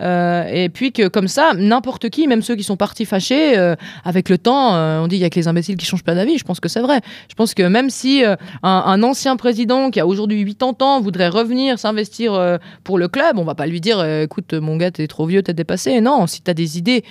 Euh, 0.02 0.46
et 0.48 0.70
puis 0.70 0.94
que 0.94 1.10
comme 1.10 1.28
ça, 1.28 1.52
n'importe 1.58 2.10
qui, 2.10 2.26
même 2.26 2.42
ceux 2.42 2.56
qui 2.56 2.64
sont 2.64 2.78
partis 2.78 3.04
fâchés, 3.04 3.58
avec 4.06 4.30
le 4.30 4.38
temps, 4.38 4.76
on 5.04 5.08
dit 5.08 5.18
il 5.18 5.20
y 5.20 5.26
a 5.26 5.30
que 5.30 5.36
les 5.36 5.50
imbéciles 5.50 5.76
qui 5.76 5.86
changent 5.86 6.06
pas 6.06 6.16
d'avis. 6.16 6.38
Je 6.38 6.46
pense 6.46 6.62
que 6.62 6.70
c'est 6.70 6.80
vrai. 6.80 7.02
Je 7.28 7.36
pense 7.36 7.54
que 7.54 7.64
même 7.64 7.90
si 7.90 8.24
un, 8.64 9.04
ancien 9.04 9.36
président 9.36 9.92
qui 9.92 10.00
a 10.00 10.08
aujourd'hui 10.08 10.46
80 10.46 10.86
ans 10.86 11.02
voudrait 11.02 11.28
revenir 11.28 11.78
s'investir 11.80 12.60
pour 12.86 12.98
le 12.98 13.10
club, 13.10 13.40
on 13.40 13.44
va 13.44 13.56
pas 13.56 13.68
lui 13.68 13.82
dire 13.82 14.02
écoute 14.06 14.54
mon 14.54 14.78
gars 14.78 14.92
t'es 14.92 15.08
trop 15.08 15.26
vieux, 15.26 15.44
t'es 15.44 15.54
dépassé. 15.54 16.00
Non, 16.00 16.28
si 16.28 16.42
tu 16.44 16.50
as 16.50 16.54
des 16.54 16.78
idées. 16.78 17.04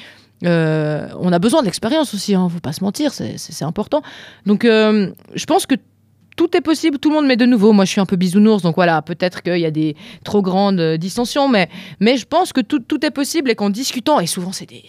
On 0.42 1.32
a 1.32 1.38
besoin 1.38 1.60
de 1.60 1.66
l'expérience 1.66 2.14
aussi, 2.14 2.34
hein, 2.34 2.48
faut 2.48 2.60
pas 2.60 2.72
se 2.72 2.84
mentir, 2.84 3.12
c'est 3.12 3.64
important. 3.64 4.02
Donc, 4.46 4.64
je 4.64 5.44
pense 5.46 5.66
que 5.66 5.74
tout 6.38 6.56
est 6.56 6.60
possible, 6.60 6.98
tout 6.98 7.10
le 7.10 7.16
monde 7.16 7.26
met 7.26 7.36
de 7.36 7.44
nouveau. 7.44 7.72
Moi, 7.72 7.84
je 7.84 7.90
suis 7.90 8.00
un 8.00 8.06
peu 8.06 8.14
bisounours, 8.14 8.62
donc 8.62 8.76
voilà, 8.76 9.02
peut-être 9.02 9.42
qu'il 9.42 9.58
y 9.58 9.66
a 9.66 9.72
des 9.72 9.96
trop 10.24 10.40
grandes 10.40 10.78
euh, 10.78 10.96
distensions, 10.96 11.48
mais, 11.48 11.68
mais 11.98 12.16
je 12.16 12.24
pense 12.26 12.52
que 12.52 12.60
tout, 12.60 13.04
est 13.04 13.10
possible 13.10 13.50
et 13.50 13.56
qu'en 13.56 13.70
discutant, 13.70 14.20
et 14.20 14.26
souvent 14.26 14.52
c'est 14.52 14.66
des, 14.66 14.84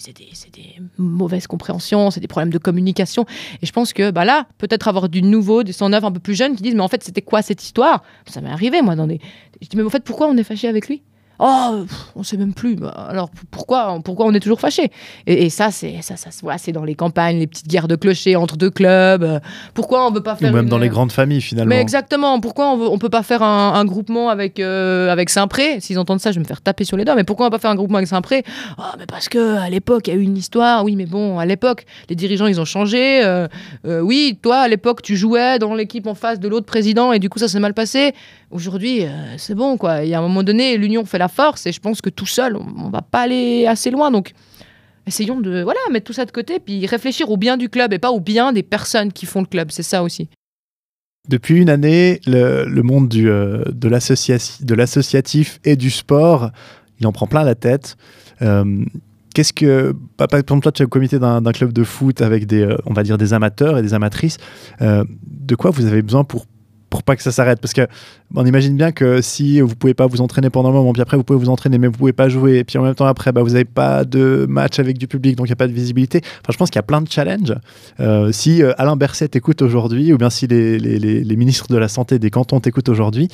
mauvaises 0.98 1.48
compréhensions, 1.48 2.12
c'est 2.12 2.20
des 2.20 2.28
problèmes 2.28 2.54
de 2.54 2.60
communication, 2.60 3.26
et 3.62 3.66
je 3.66 3.72
pense 3.72 3.94
que 3.94 4.12
bah 4.12 4.26
là, 4.26 4.46
peut-être 4.60 4.88
avoir 4.88 5.10
du 5.10 5.24
nouveau, 5.24 5.64
des 5.64 5.74
109 5.74 6.04
un 6.04 6.12
peu 6.12 6.20
plus 6.20 6.36
jeunes 6.36 6.56
qui 6.56 6.62
disent, 6.62 6.76
mais 6.76 6.82
en 6.82 6.88
fait, 6.88 7.04
c'était 7.04 7.24
quoi 7.24 7.42
cette 7.42 7.64
histoire? 7.64 8.04
Ça 8.28 8.42
m'est 8.42 8.52
arrivé, 8.52 8.84
moi, 8.84 8.96
dans 8.96 9.08
des. 9.08 9.20
Je 9.60 9.68
dis, 9.68 9.76
mais 9.76 9.84
en 9.84 9.90
fait, 9.90 10.04
pourquoi 10.04 10.28
on 10.28 10.38
est 10.38 10.44
fâché 10.44 10.68
avec 10.68 10.88
lui? 10.88 11.02
Oh, 11.40 11.86
on 12.16 12.24
sait 12.24 12.38
même 12.38 12.54
plus. 12.54 12.76
Bah, 12.76 12.90
alors 13.10 13.30
pourquoi, 13.50 14.00
pourquoi 14.04 14.26
on 14.26 14.34
est 14.34 14.40
toujours 14.40 14.60
fâché 14.60 14.92
et, 15.26 15.50
ça, 15.50 15.72
c'est 15.72 16.02
ça, 16.02 16.18
ça 16.18 16.30
voilà, 16.44 16.58
c'est 16.58 16.72
dans 16.72 16.84
les 16.84 16.96
campagnes, 16.96 17.40
les 17.40 17.48
petites 17.48 17.68
guerres 17.68 17.88
de 17.88 17.96
clochers 17.96 18.36
entre 18.36 18.58
deux 18.58 18.70
clubs. 18.70 19.24
Euh, 19.24 19.40
pourquoi 19.74 20.06
on 20.06 20.12
veut 20.12 20.22
pas 20.22 20.36
faire 20.36 20.52
ou 20.52 20.56
même 20.56 20.68
dans 20.68 20.78
les 20.78 20.90
grandes 20.90 21.12
familles 21.12 21.42
finalement. 21.42 21.70
Mais 21.70 21.82
exactement. 21.82 22.40
Pourquoi 22.40 22.74
on, 22.74 22.92
on 22.92 22.98
peut 22.98 23.10
pas 23.10 23.24
faire 23.24 23.42
un, 23.42 23.86
groupement 23.86 24.30
avec 24.30 24.60
euh, 24.60 25.10
avec 25.10 25.30
Saint-Pré? 25.30 25.80
S'ils 25.80 25.98
entendent 25.98 26.20
ça, 26.20 26.32
je 26.32 26.36
vais 26.36 26.44
me 26.44 26.48
faire 26.48 26.62
taper 26.62 26.84
sur 26.84 26.98
les 26.98 27.06
doigts. 27.06 27.16
Mais 27.16 27.24
pourquoi 27.24 27.46
on 27.46 27.50
va 27.50 27.58
pas 27.58 27.62
faire 27.62 27.72
un 27.72 27.76
groupement 27.76 27.98
avec 27.98 28.08
Saint-Pré? 28.08 28.44
Oh, 28.78 28.84
mais 28.98 29.06
parce 29.06 29.30
que 29.30 29.58
à 29.58 29.70
l'époque 29.70 30.08
il 30.08 30.14
y 30.14 30.18
a 30.18 30.20
eu 30.20 30.24
une 30.24 30.38
histoire. 30.38 30.84
Oui, 30.84 30.96
mais 30.96 31.06
bon, 31.06 31.40
à 31.40 31.46
l'époque 31.46 31.86
les 32.10 32.16
dirigeants 32.16 32.48
ils 32.48 32.60
ont 32.60 32.66
changé. 32.66 33.22
Euh, 33.24 33.48
oui, 33.86 34.38
toi 34.42 34.58
à 34.58 34.68
l'époque 34.68 35.02
tu 35.02 35.16
jouais 35.16 35.58
dans 35.60 35.74
l'équipe 35.74 36.08
en 36.08 36.16
face 36.16 36.40
de 36.40 36.48
l'autre 36.48 36.66
président 36.66 37.14
et 37.14 37.20
du 37.20 37.30
coup 37.30 37.40
ça 37.40 37.48
s'est 37.48 37.60
mal 37.60 37.74
passé. 37.74 38.14
Aujourd'hui, 38.52 39.06
euh, 39.06 39.10
c'est 39.38 39.54
bon, 39.54 39.78
quoi. 39.78 40.04
Il 40.04 40.10
y 40.10 40.16
a 40.16 40.18
un 40.18 40.24
moment 40.24 40.42
donné, 40.42 40.76
l'union 40.76 41.06
fait 41.06 41.20
la 41.20 41.28
force 41.30 41.66
et 41.66 41.72
je 41.72 41.80
pense 41.80 42.02
que 42.02 42.10
tout 42.10 42.26
seul, 42.26 42.56
on, 42.58 42.90
va 42.90 43.02
pas 43.02 43.22
aller 43.22 43.66
assez 43.66 43.92
loin. 43.92 44.12
Donc, 44.12 44.34
essayons 45.08 45.40
de 45.40 45.62
voilà, 45.62 45.80
mettre 45.92 46.06
tout 46.06 46.14
ça 46.14 46.26
de 46.26 46.32
côté 46.32 46.60
puis 46.60 46.86
réfléchir 46.86 47.30
au 47.30 47.38
bien 47.38 47.58
du 47.58 47.70
club 47.70 47.94
et 47.94 48.00
pas 48.00 48.12
au 48.12 48.20
bien 48.20 48.52
des 48.52 48.64
personnes 48.64 49.14
qui 49.14 49.26
font 49.26 49.42
le 49.42 49.48
club. 49.48 49.72
C'est 49.72 49.84
ça 49.84 50.04
aussi. 50.04 50.30
Depuis 51.28 51.62
une 51.62 51.70
année, 51.70 52.20
le, 52.26 52.82
monde 52.82 53.08
du, 53.08 53.30
euh, 53.30 53.64
de 53.70 53.88
l'associatif 54.76 55.60
et 55.64 55.76
du 55.76 55.92
sport, 55.92 56.50
il 57.00 57.08
en 57.08 57.12
prend 57.12 57.28
plein 57.28 57.44
la 57.44 57.56
tête. 57.56 57.98
Euh, 58.42 58.84
qu'est-ce 59.36 59.54
que, 59.54 59.96
par 60.18 60.28
exemple, 60.40 60.64
toi, 60.64 60.72
tu 60.72 60.82
es 60.82 60.86
au 60.86 60.90
comité 60.90 61.20
d'un 61.20 61.42
club 61.52 61.72
de 61.72 61.84
foot 61.84 62.22
avec 62.22 62.48
des, 62.48 62.76
on 62.86 62.94
va 62.94 63.04
dire, 63.04 63.18
des 63.18 63.34
amateurs 63.34 63.78
et 63.78 63.82
des 63.82 63.94
amatrices. 63.94 64.38
de 64.82 65.56
quoi 65.56 65.72
vous 65.72 65.86
avez 65.86 66.02
besoin 66.02 66.24
pour 66.24 66.46
pour 66.90 67.04
pas 67.04 67.16
que 67.16 67.24
ça 67.24 67.32
s'arrête 67.32 67.60
Parce 67.60 67.74
que 67.74 67.88
on 68.36 68.46
imagine 68.46 68.76
bien 68.76 68.92
que 68.92 69.22
si 69.22 69.62
vous 69.62 69.76
pouvez 69.76 69.94
pas 69.94 70.08
vous 70.08 70.22
entraîner 70.22 70.50
pendant 70.50 70.70
un 70.70 70.74
moment, 70.74 70.94
puis 70.94 71.02
après 71.02 71.18
vous 71.18 71.24
pouvez 71.24 71.40
vous 71.40 71.50
entraîner, 71.50 71.78
mais 71.78 71.88
vous 71.88 71.98
pouvez 71.98 72.14
pas 72.14 72.30
jouer, 72.30 72.60
et 72.60 72.64
puis 72.64 72.78
en 72.78 72.84
même 72.84 72.96
temps 72.96 73.06
après, 73.06 73.32
bah, 73.32 73.42
vous 73.42 73.50
n'avez 73.50 73.66
pas 73.66 74.06
de 74.06 74.46
match 74.50 74.80
avec 74.80 74.98
du 74.98 75.08
public, 75.08 75.36
donc 75.36 75.48
il 75.48 75.50
n'y 75.50 75.54
a 75.54 75.58
pas 75.58 75.68
de 75.68 75.74
visibilité. 75.74 76.22
Enfin, 76.24 76.52
je 76.52 76.58
pense 76.58 76.70
qu'il 76.70 76.78
y 76.78 76.80
a 76.80 76.84
plein 76.84 77.02
de 77.02 77.10
challenges. 77.10 77.56
Euh, 78.00 78.32
si 78.32 78.62
euh, 78.62 78.74
Alain 78.78 78.96
Berset 78.96 79.32
écoute 79.34 79.62
aujourd'hui, 79.62 80.14
ou 80.14 80.18
bien 80.18 80.30
si 80.30 80.48
les, 80.48 80.78
les, 80.80 81.00
les, 81.00 81.36
ministres 81.36 81.68
de 81.70 81.78
la 81.78 81.88
Santé 81.88 82.20
des 82.20 82.30
cantons 82.30 82.60
t'écoutent 82.60 82.90
aujourd'hui, 82.90 83.30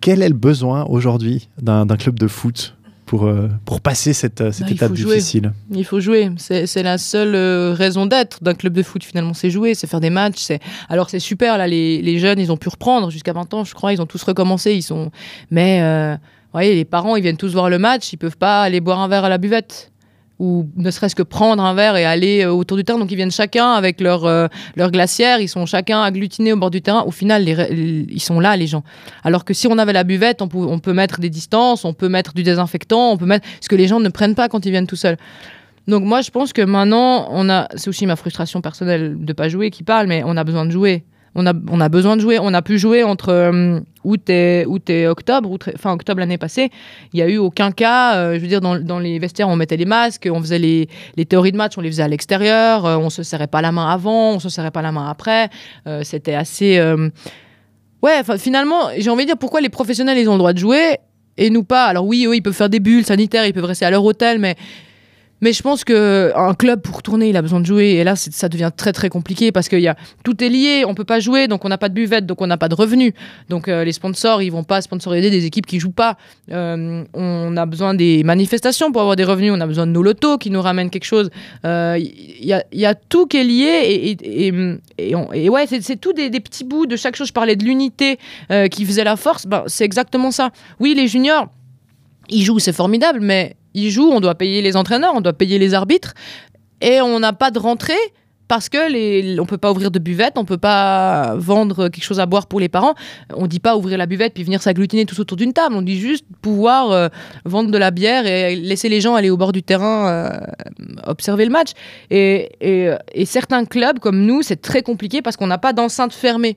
quel 0.00 0.22
est 0.22 0.28
le 0.28 0.34
besoin 0.34 0.84
aujourd'hui 0.84 1.48
d'un 1.60 1.86
club 1.86 2.18
de 2.18 2.28
foot? 2.28 2.77
Pour, 3.08 3.24
euh, 3.24 3.48
pour 3.64 3.80
passer 3.80 4.12
cette, 4.12 4.42
euh, 4.42 4.52
cette 4.52 4.70
étape 4.70 4.92
difficile 4.92 5.52
Il 5.70 5.84
faut 5.84 5.98
jouer. 5.98 6.30
C'est 6.36 6.82
la 6.82 6.98
seule 6.98 7.34
euh, 7.34 7.72
raison 7.72 8.04
d'être 8.04 8.44
d'un 8.44 8.54
club 8.54 8.74
de 8.74 8.82
foot, 8.82 9.02
finalement. 9.02 9.32
C'est 9.32 9.50
jouer, 9.50 9.74
c'est 9.74 9.86
faire 9.86 10.00
des 10.00 10.10
matchs. 10.10 10.48
Alors, 10.90 11.08
c'est 11.08 11.18
super, 11.18 11.56
là, 11.56 11.66
les, 11.66 12.02
les, 12.02 12.18
jeunes, 12.18 12.38
ils 12.38 12.52
ont 12.52 12.58
pu 12.58 12.68
reprendre 12.68 13.10
jusqu'à 13.10 13.32
20 13.32 13.54
ans, 13.54 13.64
je 13.64 13.74
crois. 13.74 13.94
Ils 13.94 14.02
ont 14.02 14.06
tous 14.06 14.22
recommencé. 14.22 14.74
Ils 14.74 14.82
sont... 14.82 15.10
Mais, 15.50 15.80
vous 15.80 16.52
voyez, 16.52 16.74
les 16.74 16.84
parents, 16.84 17.16
ils 17.16 17.22
viennent 17.22 17.38
tous 17.38 17.52
voir 17.52 17.70
le 17.70 17.78
match. 17.78 18.12
Ils 18.12 18.18
peuvent 18.18 18.36
pas 18.36 18.62
aller 18.62 18.80
boire 18.80 19.00
un 19.00 19.08
verre 19.08 19.24
à 19.24 19.30
la 19.30 19.38
buvette 19.38 19.90
ou 20.38 20.68
ne 20.76 20.90
serait-ce 20.90 21.14
que 21.14 21.22
prendre 21.22 21.62
un 21.62 21.74
verre 21.74 21.96
et 21.96 22.04
aller 22.04 22.44
euh, 22.44 22.52
autour 22.52 22.76
du 22.76 22.84
terrain. 22.84 22.98
Donc 22.98 23.10
ils 23.10 23.16
viennent 23.16 23.30
chacun 23.30 23.72
avec 23.72 24.00
leur, 24.00 24.24
euh, 24.24 24.46
leur 24.76 24.90
glacière, 24.90 25.40
ils 25.40 25.48
sont 25.48 25.66
chacun 25.66 26.02
agglutinés 26.02 26.52
au 26.52 26.56
bord 26.56 26.70
du 26.70 26.80
terrain. 26.80 27.02
Au 27.02 27.10
final, 27.10 27.48
ils 27.48 28.20
sont 28.20 28.40
là, 28.40 28.56
les 28.56 28.66
gens. 28.66 28.84
Alors 29.24 29.44
que 29.44 29.54
si 29.54 29.66
on 29.66 29.78
avait 29.78 29.92
la 29.92 30.04
buvette, 30.04 30.42
on 30.42 30.48
peut, 30.48 30.58
on 30.58 30.78
peut 30.78 30.92
mettre 30.92 31.20
des 31.20 31.30
distances, 31.30 31.84
on 31.84 31.92
peut 31.92 32.08
mettre 32.08 32.34
du 32.34 32.42
désinfectant, 32.42 33.12
on 33.12 33.16
peut 33.16 33.26
mettre 33.26 33.46
ce 33.60 33.68
que 33.68 33.76
les 33.76 33.88
gens 33.88 34.00
ne 34.00 34.08
prennent 34.08 34.34
pas 34.34 34.48
quand 34.48 34.64
ils 34.64 34.70
viennent 34.70 34.86
tout 34.86 34.96
seuls. 34.96 35.16
Donc 35.86 36.04
moi, 36.04 36.20
je 36.20 36.30
pense 36.30 36.52
que 36.52 36.62
maintenant, 36.62 37.28
on 37.30 37.48
a, 37.48 37.66
c'est 37.74 37.88
aussi 37.88 38.06
ma 38.06 38.16
frustration 38.16 38.60
personnelle 38.60 39.16
de 39.18 39.32
pas 39.32 39.48
jouer 39.48 39.70
qui 39.70 39.82
parle, 39.82 40.06
mais 40.06 40.22
on 40.24 40.36
a 40.36 40.44
besoin 40.44 40.66
de 40.66 40.70
jouer 40.70 41.04
on 41.38 41.46
a, 41.46 41.52
on 41.70 41.80
a 41.80 41.88
besoin 41.88 42.16
de 42.16 42.20
jouer. 42.20 42.38
On 42.40 42.52
a 42.52 42.62
pu 42.62 42.78
jouer 42.78 43.04
entre 43.04 43.30
euh, 43.30 43.80
août, 44.08 44.30
et 44.30 45.06
octobre, 45.06 45.56
fin 45.76 45.92
octobre 45.92 46.20
l'année 46.20 46.38
passée. 46.38 46.70
Il 47.12 47.16
n'y 47.16 47.22
a 47.22 47.28
eu 47.28 47.38
aucun 47.38 47.70
cas. 47.70 48.16
Euh, 48.16 48.34
je 48.34 48.40
veux 48.40 48.46
dire, 48.46 48.60
dans, 48.60 48.98
les 48.98 49.18
vestiaires, 49.18 49.48
on 49.48 49.56
mettait 49.56 49.76
les 49.76 49.84
masques, 49.84 50.28
on 50.30 50.40
faisait 50.40 50.58
les, 50.58 50.88
les 51.16 51.26
théories 51.26 51.52
de 51.52 51.56
match, 51.56 51.76
on 51.76 51.80
les 51.80 51.90
faisait 51.90 52.02
à 52.02 52.08
l'extérieur, 52.08 52.86
euh, 52.86 52.96
on 52.96 53.10
se 53.10 53.22
serrait 53.22 53.46
pas 53.46 53.62
la 53.62 53.72
main 53.72 53.88
avant, 53.88 54.34
on 54.34 54.38
se 54.38 54.48
serrait 54.48 54.70
pas 54.70 54.82
la 54.82 54.92
main 54.92 55.08
après. 55.08 55.50
C'était 56.02 56.34
assez. 56.34 56.80
Ouais, 58.02 58.22
finalement, 58.38 58.90
j'ai 58.96 59.10
envie 59.10 59.24
de 59.24 59.28
dire 59.28 59.38
pourquoi 59.38 59.60
les 59.60 59.68
professionnels 59.68 60.18
ils 60.18 60.28
ont 60.28 60.34
le 60.34 60.38
droit 60.38 60.52
de 60.52 60.58
jouer 60.58 60.98
et 61.36 61.50
nous 61.50 61.64
pas? 61.64 61.86
Alors 61.86 62.06
oui, 62.06 62.26
ils 62.32 62.42
peuvent 62.42 62.52
faire 62.52 62.68
des 62.68 62.80
bulles 62.80 63.04
sanitaires, 63.04 63.46
ils 63.46 63.52
peuvent 63.52 63.64
rester 63.64 63.84
à 63.84 63.90
leur 63.90 64.04
hôtel, 64.04 64.38
mais 64.38 64.56
mais 65.40 65.52
je 65.52 65.62
pense 65.62 65.84
que 65.84 66.32
un 66.34 66.54
club 66.54 66.80
pour 66.80 67.02
tourner, 67.02 67.28
il 67.28 67.36
a 67.36 67.42
besoin 67.42 67.60
de 67.60 67.66
jouer. 67.66 67.90
Et 67.90 68.04
là, 68.04 68.16
ça 68.16 68.48
devient 68.48 68.70
très 68.76 68.92
très 68.92 69.08
compliqué 69.08 69.52
parce 69.52 69.68
que 69.68 69.76
y 69.76 69.86
a, 69.86 69.96
tout 70.24 70.42
est 70.42 70.48
lié. 70.48 70.84
On 70.86 70.94
peut 70.94 71.04
pas 71.04 71.20
jouer, 71.20 71.46
donc 71.46 71.64
on 71.64 71.68
n'a 71.68 71.78
pas 71.78 71.88
de 71.88 71.94
buvette, 71.94 72.26
donc 72.26 72.40
on 72.40 72.46
n'a 72.46 72.56
pas 72.56 72.68
de 72.68 72.74
revenus. 72.74 73.12
Donc 73.48 73.68
euh, 73.68 73.84
les 73.84 73.92
sponsors, 73.92 74.42
ils 74.42 74.50
vont 74.50 74.64
pas 74.64 74.80
sponsoriser 74.80 75.30
des 75.30 75.44
équipes 75.44 75.66
qui 75.66 75.78
jouent 75.78 75.90
pas. 75.90 76.16
Euh, 76.50 77.04
on 77.14 77.56
a 77.56 77.66
besoin 77.66 77.94
des 77.94 78.24
manifestations 78.24 78.90
pour 78.90 79.00
avoir 79.00 79.16
des 79.16 79.24
revenus. 79.24 79.52
On 79.54 79.60
a 79.60 79.66
besoin 79.66 79.86
de 79.86 79.92
nos 79.92 80.02
lotos 80.02 80.38
qui 80.38 80.50
nous 80.50 80.60
ramènent 80.60 80.90
quelque 80.90 81.04
chose. 81.04 81.30
Il 81.62 81.68
euh, 81.68 81.98
y, 81.98 82.52
a, 82.52 82.64
y, 82.72 82.86
a, 82.86 82.94
tout 82.94 83.26
qui 83.26 83.36
est 83.36 83.44
lié 83.44 83.66
et, 83.66 84.46
et, 84.48 84.52
et, 84.98 85.48
ouais, 85.48 85.66
c'est 85.66 85.96
tout 85.96 86.12
des, 86.12 86.30
des, 86.30 86.40
petits 86.40 86.64
bouts 86.64 86.86
de 86.86 86.96
chaque 86.96 87.14
chose. 87.14 87.28
Je 87.28 87.32
parlais 87.32 87.56
de 87.56 87.64
l'unité 87.64 88.18
qui 88.70 88.84
faisait 88.84 89.04
la 89.04 89.16
force. 89.16 89.46
Ben, 89.46 89.64
c'est 89.66 89.84
exactement 89.84 90.30
ça. 90.30 90.50
Oui, 90.80 90.94
les 90.94 91.06
juniors, 91.06 91.48
ils 92.28 92.42
jouent, 92.42 92.58
c'est 92.58 92.72
formidable, 92.72 93.20
mais 93.20 93.56
ils 93.78 93.90
jouent, 93.90 94.10
on 94.10 94.20
doit 94.20 94.34
payer 94.34 94.62
les 94.62 94.76
entraîneurs, 94.76 95.12
on 95.14 95.20
doit 95.20 95.32
payer 95.32 95.58
les 95.58 95.74
arbitres, 95.74 96.14
et 96.80 97.00
on 97.00 97.20
n'a 97.20 97.32
pas 97.32 97.50
de 97.50 97.58
rentrée 97.58 97.94
parce 98.48 98.70
que 98.70 98.90
les, 98.90 99.38
on 99.38 99.44
peut 99.44 99.58
pas 99.58 99.70
ouvrir 99.70 99.90
de 99.90 99.98
buvette, 99.98 100.38
on 100.38 100.46
peut 100.46 100.58
pas 100.58 101.34
vendre 101.36 101.88
quelque 101.88 102.02
chose 102.02 102.18
à 102.18 102.26
boire 102.26 102.46
pour 102.46 102.60
les 102.60 102.70
parents. 102.70 102.94
On 103.34 103.46
dit 103.46 103.60
pas 103.60 103.76
ouvrir 103.76 103.98
la 103.98 104.06
buvette 104.06 104.32
puis 104.32 104.42
venir 104.42 104.62
s'agglutiner 104.62 105.04
tous 105.04 105.20
autour 105.20 105.36
d'une 105.36 105.52
table. 105.52 105.74
On 105.74 105.82
dit 105.82 106.00
juste 106.00 106.24
pouvoir 106.40 106.90
euh, 106.90 107.08
vendre 107.44 107.70
de 107.70 107.76
la 107.78 107.90
bière 107.90 108.26
et 108.26 108.56
laisser 108.56 108.88
les 108.88 109.02
gens 109.02 109.14
aller 109.14 109.28
au 109.28 109.36
bord 109.36 109.52
du 109.52 109.62
terrain 109.62 110.08
euh, 110.08 110.30
observer 111.06 111.44
le 111.44 111.50
match. 111.50 111.72
Et, 112.10 112.50
et, 112.60 113.24
certains 113.26 113.66
clubs 113.66 113.98
comme 113.98 114.22
nous, 114.22 114.40
c'est 114.40 114.62
très 114.62 114.82
compliqué 114.82 115.20
parce 115.20 115.36
qu'on 115.36 115.46
n'a 115.46 115.58
pas 115.58 115.74
d'enceinte 115.74 116.14
fermée. 116.14 116.56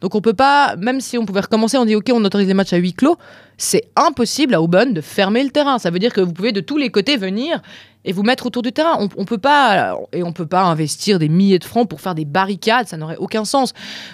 Donc 0.00 0.14
on 0.14 0.20
peut 0.20 0.34
pas, 0.34 0.76
même 0.76 1.00
si 1.00 1.18
on 1.18 1.24
pouvait 1.24 1.40
recommencer, 1.40 1.78
on 1.78 1.84
dit 1.84 1.94
ok, 1.94 2.10
on 2.12 2.24
autorise 2.24 2.48
les 2.48 2.54
matchs 2.54 2.72
à 2.72 2.76
huis 2.76 2.92
clos, 2.92 3.16
c'est 3.56 3.84
impossible 3.96 4.54
à 4.54 4.62
Aubonne 4.62 4.92
de 4.94 5.00
fermer 5.00 5.42
le 5.42 5.50
terrain. 5.50 5.78
Ça 5.78 5.90
veut 5.90 5.98
dire 5.98 6.12
que 6.12 6.20
vous 6.20 6.32
pouvez 6.32 6.52
de 6.52 6.60
tous 6.60 6.76
les 6.76 6.90
côtés 6.90 7.16
venir 7.16 7.62
et 8.04 8.12
vous 8.12 8.22
mettre 8.22 8.46
autour 8.46 8.62
du 8.62 8.72
terrain. 8.72 8.96
On, 8.98 9.08
on 9.16 9.24
peut 9.24 9.38
pas 9.38 9.96
et 10.12 10.22
on 10.22 10.32
peut 10.32 10.46
pas 10.46 10.62
investir 10.62 11.18
des 11.18 11.28
milliers 11.28 11.58
de 11.58 11.64
francs 11.64 11.88
pour 11.88 12.00
faire 12.00 12.14
des 12.14 12.24
barricades, 12.24 12.88
ça 12.88 12.96
n'aurait 12.96 13.16
aucun 13.18 13.44
sens. 13.44 13.72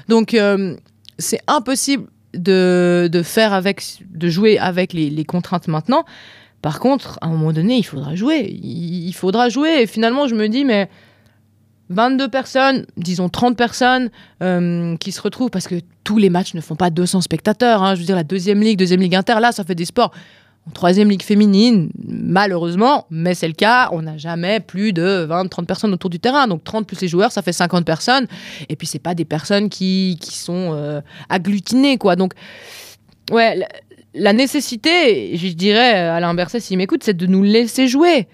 Donc 0.09 0.35
euh, 0.35 0.77
c'est 1.19 1.41
impossible 1.47 2.07
de, 2.35 3.23
faire 3.25 3.53
avec, 3.53 3.83
de 4.11 4.29
jouer 4.29 4.59
avec 4.59 4.93
les 4.93 5.25
contraintes 5.25 5.69
maintenant. 5.69 6.05
Par 6.63 6.79
contre, 6.79 7.19
à 7.21 7.27
un 7.27 7.31
moment 7.31 7.53
donné, 7.53 7.77
il 7.77 7.83
faudra 7.83 8.15
jouer. 8.15 8.49
Il, 8.63 9.13
faudra 9.13 9.49
jouer. 9.49 9.83
Et 9.83 9.87
finalement, 9.89 10.29
je 10.29 10.37
me 10.37 10.49
dis, 10.49 10.65
mais 10.65 10.89
22 11.93 12.29
personnes, 12.29 12.87
disons 12.97 13.29
30 13.29 13.57
personnes 13.57 14.11
euh, 14.43 14.97
qui 14.97 15.13
se 15.13 15.21
retrouvent 15.21 15.51
parce 15.51 15.69
que 15.69 15.77
tous 16.05 16.19
les 16.19 16.31
matchs 16.31 16.55
ne 16.55 16.61
font 16.61 16.77
pas 16.77 16.91
200 16.91 17.21
spectateurs. 17.21 17.83
Hein. 17.83 17.95
Je 17.95 18.01
veux 18.01 18.07
dire, 18.07 18.17
la 18.17 18.25
deuxième 18.25 18.61
ligue, 18.61 18.79
deuxième 18.79 19.01
ligue 19.01 19.15
inter, 19.15 19.37
là, 19.41 19.53
ça 19.53 19.65
fait 19.65 19.75
des 19.75 19.85
sports. 19.85 20.13
En 20.69 20.71
troisième 20.71 21.11
ligue 21.11 21.23
féminine, 21.23 21.91
malheureusement, 22.07 23.07
mais 23.11 23.35
c'est 23.35 23.49
le 23.49 23.55
cas, 23.55 23.89
on 23.91 24.03
n'a 24.03 24.17
jamais 24.17 24.61
plus 24.61 24.93
de 24.93 25.27
20-30 25.29 25.67
personnes 25.67 25.93
autour 25.93 26.09
du 26.09 26.21
terrain. 26.21 26.47
Donc 26.47 26.63
30 26.63 26.87
plus 26.87 27.01
les 27.01 27.09
joueurs, 27.09 27.33
ça 27.33 27.43
fait 27.43 27.53
50 27.53 27.85
personnes. 27.85 28.29
Et 28.69 28.77
puis, 28.77 28.87
c'est 28.87 29.01
pas 29.01 29.15
des 29.15 29.25
personnes 29.25 29.69
qui, 29.69 30.19
qui 30.21 30.37
sont 30.39 30.71
euh, 30.73 31.01
agglutinées, 31.29 31.99
quoi. 31.99 32.15
Donc, 32.15 32.35
ouais, 33.33 33.67
la, 34.15 34.33
nécessité, 34.33 35.37
je 35.37 35.49
dirais, 35.49 35.95
Alain 35.95 36.33
Berset, 36.33 36.61
s'il 36.61 36.79
m'écoute, 36.79 37.03
c'est 37.03 37.17
de 37.17 37.27
nous 37.27 37.43
laisser 37.43 37.89
jouer 37.89 38.29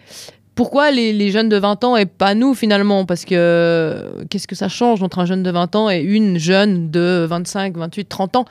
pourquoi 0.59 0.91
les, 0.91 1.31
jeunes 1.31 1.49
de 1.49 1.57
20 1.57 1.85
ans 1.85 1.97
et 1.97 2.05
pas 2.05 2.35
nous 2.35 2.53
finalement? 2.53 3.05
Parce 3.05 3.25
que 3.25 4.25
qu'est-ce 4.29 4.49
que 4.49 4.57
ça 4.57 4.69
change 4.69 5.05
entre 5.05 5.21
un 5.21 5.25
jeune 5.25 5.45
de 5.45 5.53
20 5.53 5.77
ans 5.77 5.89
et 5.89 6.01
une 6.01 6.37
jeune 6.37 6.91
de 6.91 7.25
25, 7.31 7.77
28, 7.77 8.09
30 8.09 8.35
ans? 8.35 8.45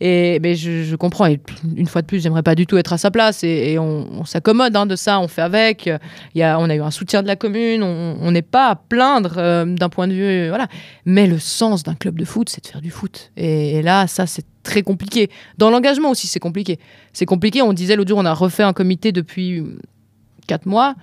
Et 0.00 0.40
je, 0.54 0.94
comprends. 0.94 1.26
Et 1.26 1.40
une 1.76 1.88
fois 1.88 2.02
de 2.02 2.06
plus, 2.06 2.22
j'aimerais 2.22 2.44
pas 2.44 2.54
du 2.54 2.64
tout 2.64 2.76
être 2.76 2.92
à 2.92 2.96
sa 2.96 3.10
place. 3.10 3.42
Et, 3.42 3.76
on, 3.76 4.24
s'accommode 4.24 4.76
hein, 4.76 4.86
de 4.86 4.94
ça, 4.94 5.18
on 5.18 5.26
fait 5.26 5.42
avec. 5.42 5.88
A, 5.88 6.60
on 6.60 6.70
a 6.70 6.76
eu 6.76 6.80
un 6.80 6.92
soutien 6.92 7.22
de 7.22 7.26
la 7.26 7.34
commune. 7.34 7.82
On 7.82 8.30
n'est 8.30 8.40
pas 8.40 8.68
à 8.68 8.76
plaindre 8.76 9.34
euh, 9.38 9.64
d'un 9.64 9.88
point 9.88 10.06
de 10.06 10.12
vue. 10.12 10.48
Voilà. 10.50 10.68
Mais 11.06 11.26
le 11.26 11.40
sens 11.40 11.82
d'un 11.82 11.96
club 11.96 12.20
de 12.20 12.24
foot, 12.24 12.48
c'est 12.50 12.62
de 12.62 12.68
faire 12.68 12.80
du 12.80 12.92
foot. 12.92 13.32
Et, 13.36 13.82
là, 13.82 14.06
ça, 14.06 14.26
c'est 14.28 14.46
très 14.62 14.82
compliqué. 14.82 15.28
Dans 15.56 15.70
l'engagement 15.70 16.10
aussi, 16.10 16.28
c'est 16.28 16.38
compliqué. 16.38 16.78
C'est 17.12 17.26
compliqué. 17.26 17.62
On 17.62 17.72
disait 17.72 17.96
l'autre 17.96 18.10
jour, 18.10 18.18
on 18.18 18.26
a 18.26 18.32
refait 18.32 18.62
un 18.62 18.72
comité 18.72 19.10
depuis 19.10 19.64
4 20.46 20.66
mois. 20.66 20.94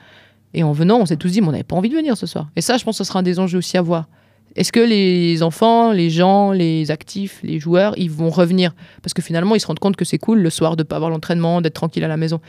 Et 0.56 0.64
en 0.64 0.72
venant, 0.72 1.00
on 1.02 1.06
s'est 1.06 1.18
tous 1.18 1.28
dit, 1.28 1.42
mais 1.42 1.50
on 1.50 1.52
n'avait 1.52 1.64
pas 1.64 1.76
envie 1.76 1.90
de 1.90 1.96
venir 1.96 2.16
ce 2.16 2.26
soir. 2.26 2.50
Et 2.56 2.62
ça, 2.62 2.78
je 2.78 2.86
pense 2.86 2.98
que 2.98 3.04
ce 3.04 3.08
sera 3.08 3.20
un 3.20 3.24
des 3.24 3.40
enjeux 3.40 3.58
aussi 3.58 3.78
à 3.78 3.82
voir. 3.82 4.08
Est-ce 4.56 4.72
que 4.72 4.80
les 4.80 5.44
enfants, 5.44 5.92
les 5.92 6.10
gens, 6.10 6.54
les 6.54 6.92
actifs, 6.92 7.42
les 7.44 7.60
joueurs, 7.60 7.94
ils 7.98 8.10
vont 8.10 8.30
revenir? 8.30 8.74
Parce 9.04 9.14
que 9.14 9.22
finalement, 9.22 9.56
ils 9.56 9.60
se 9.60 9.68
rendent 9.68 9.80
compte 9.80 9.98
que 9.98 10.06
c'est 10.06 10.18
cool 10.18 10.40
le 10.40 10.50
soir 10.50 10.78
de 10.78 10.84
ne 10.84 10.88
pas 10.88 10.96
avoir 10.96 11.12
l'entraînement, 11.12 11.60
d'être 11.60 11.74
tranquille 11.74 12.06
à 12.06 12.08
la 12.08 12.16
maison. 12.16 12.40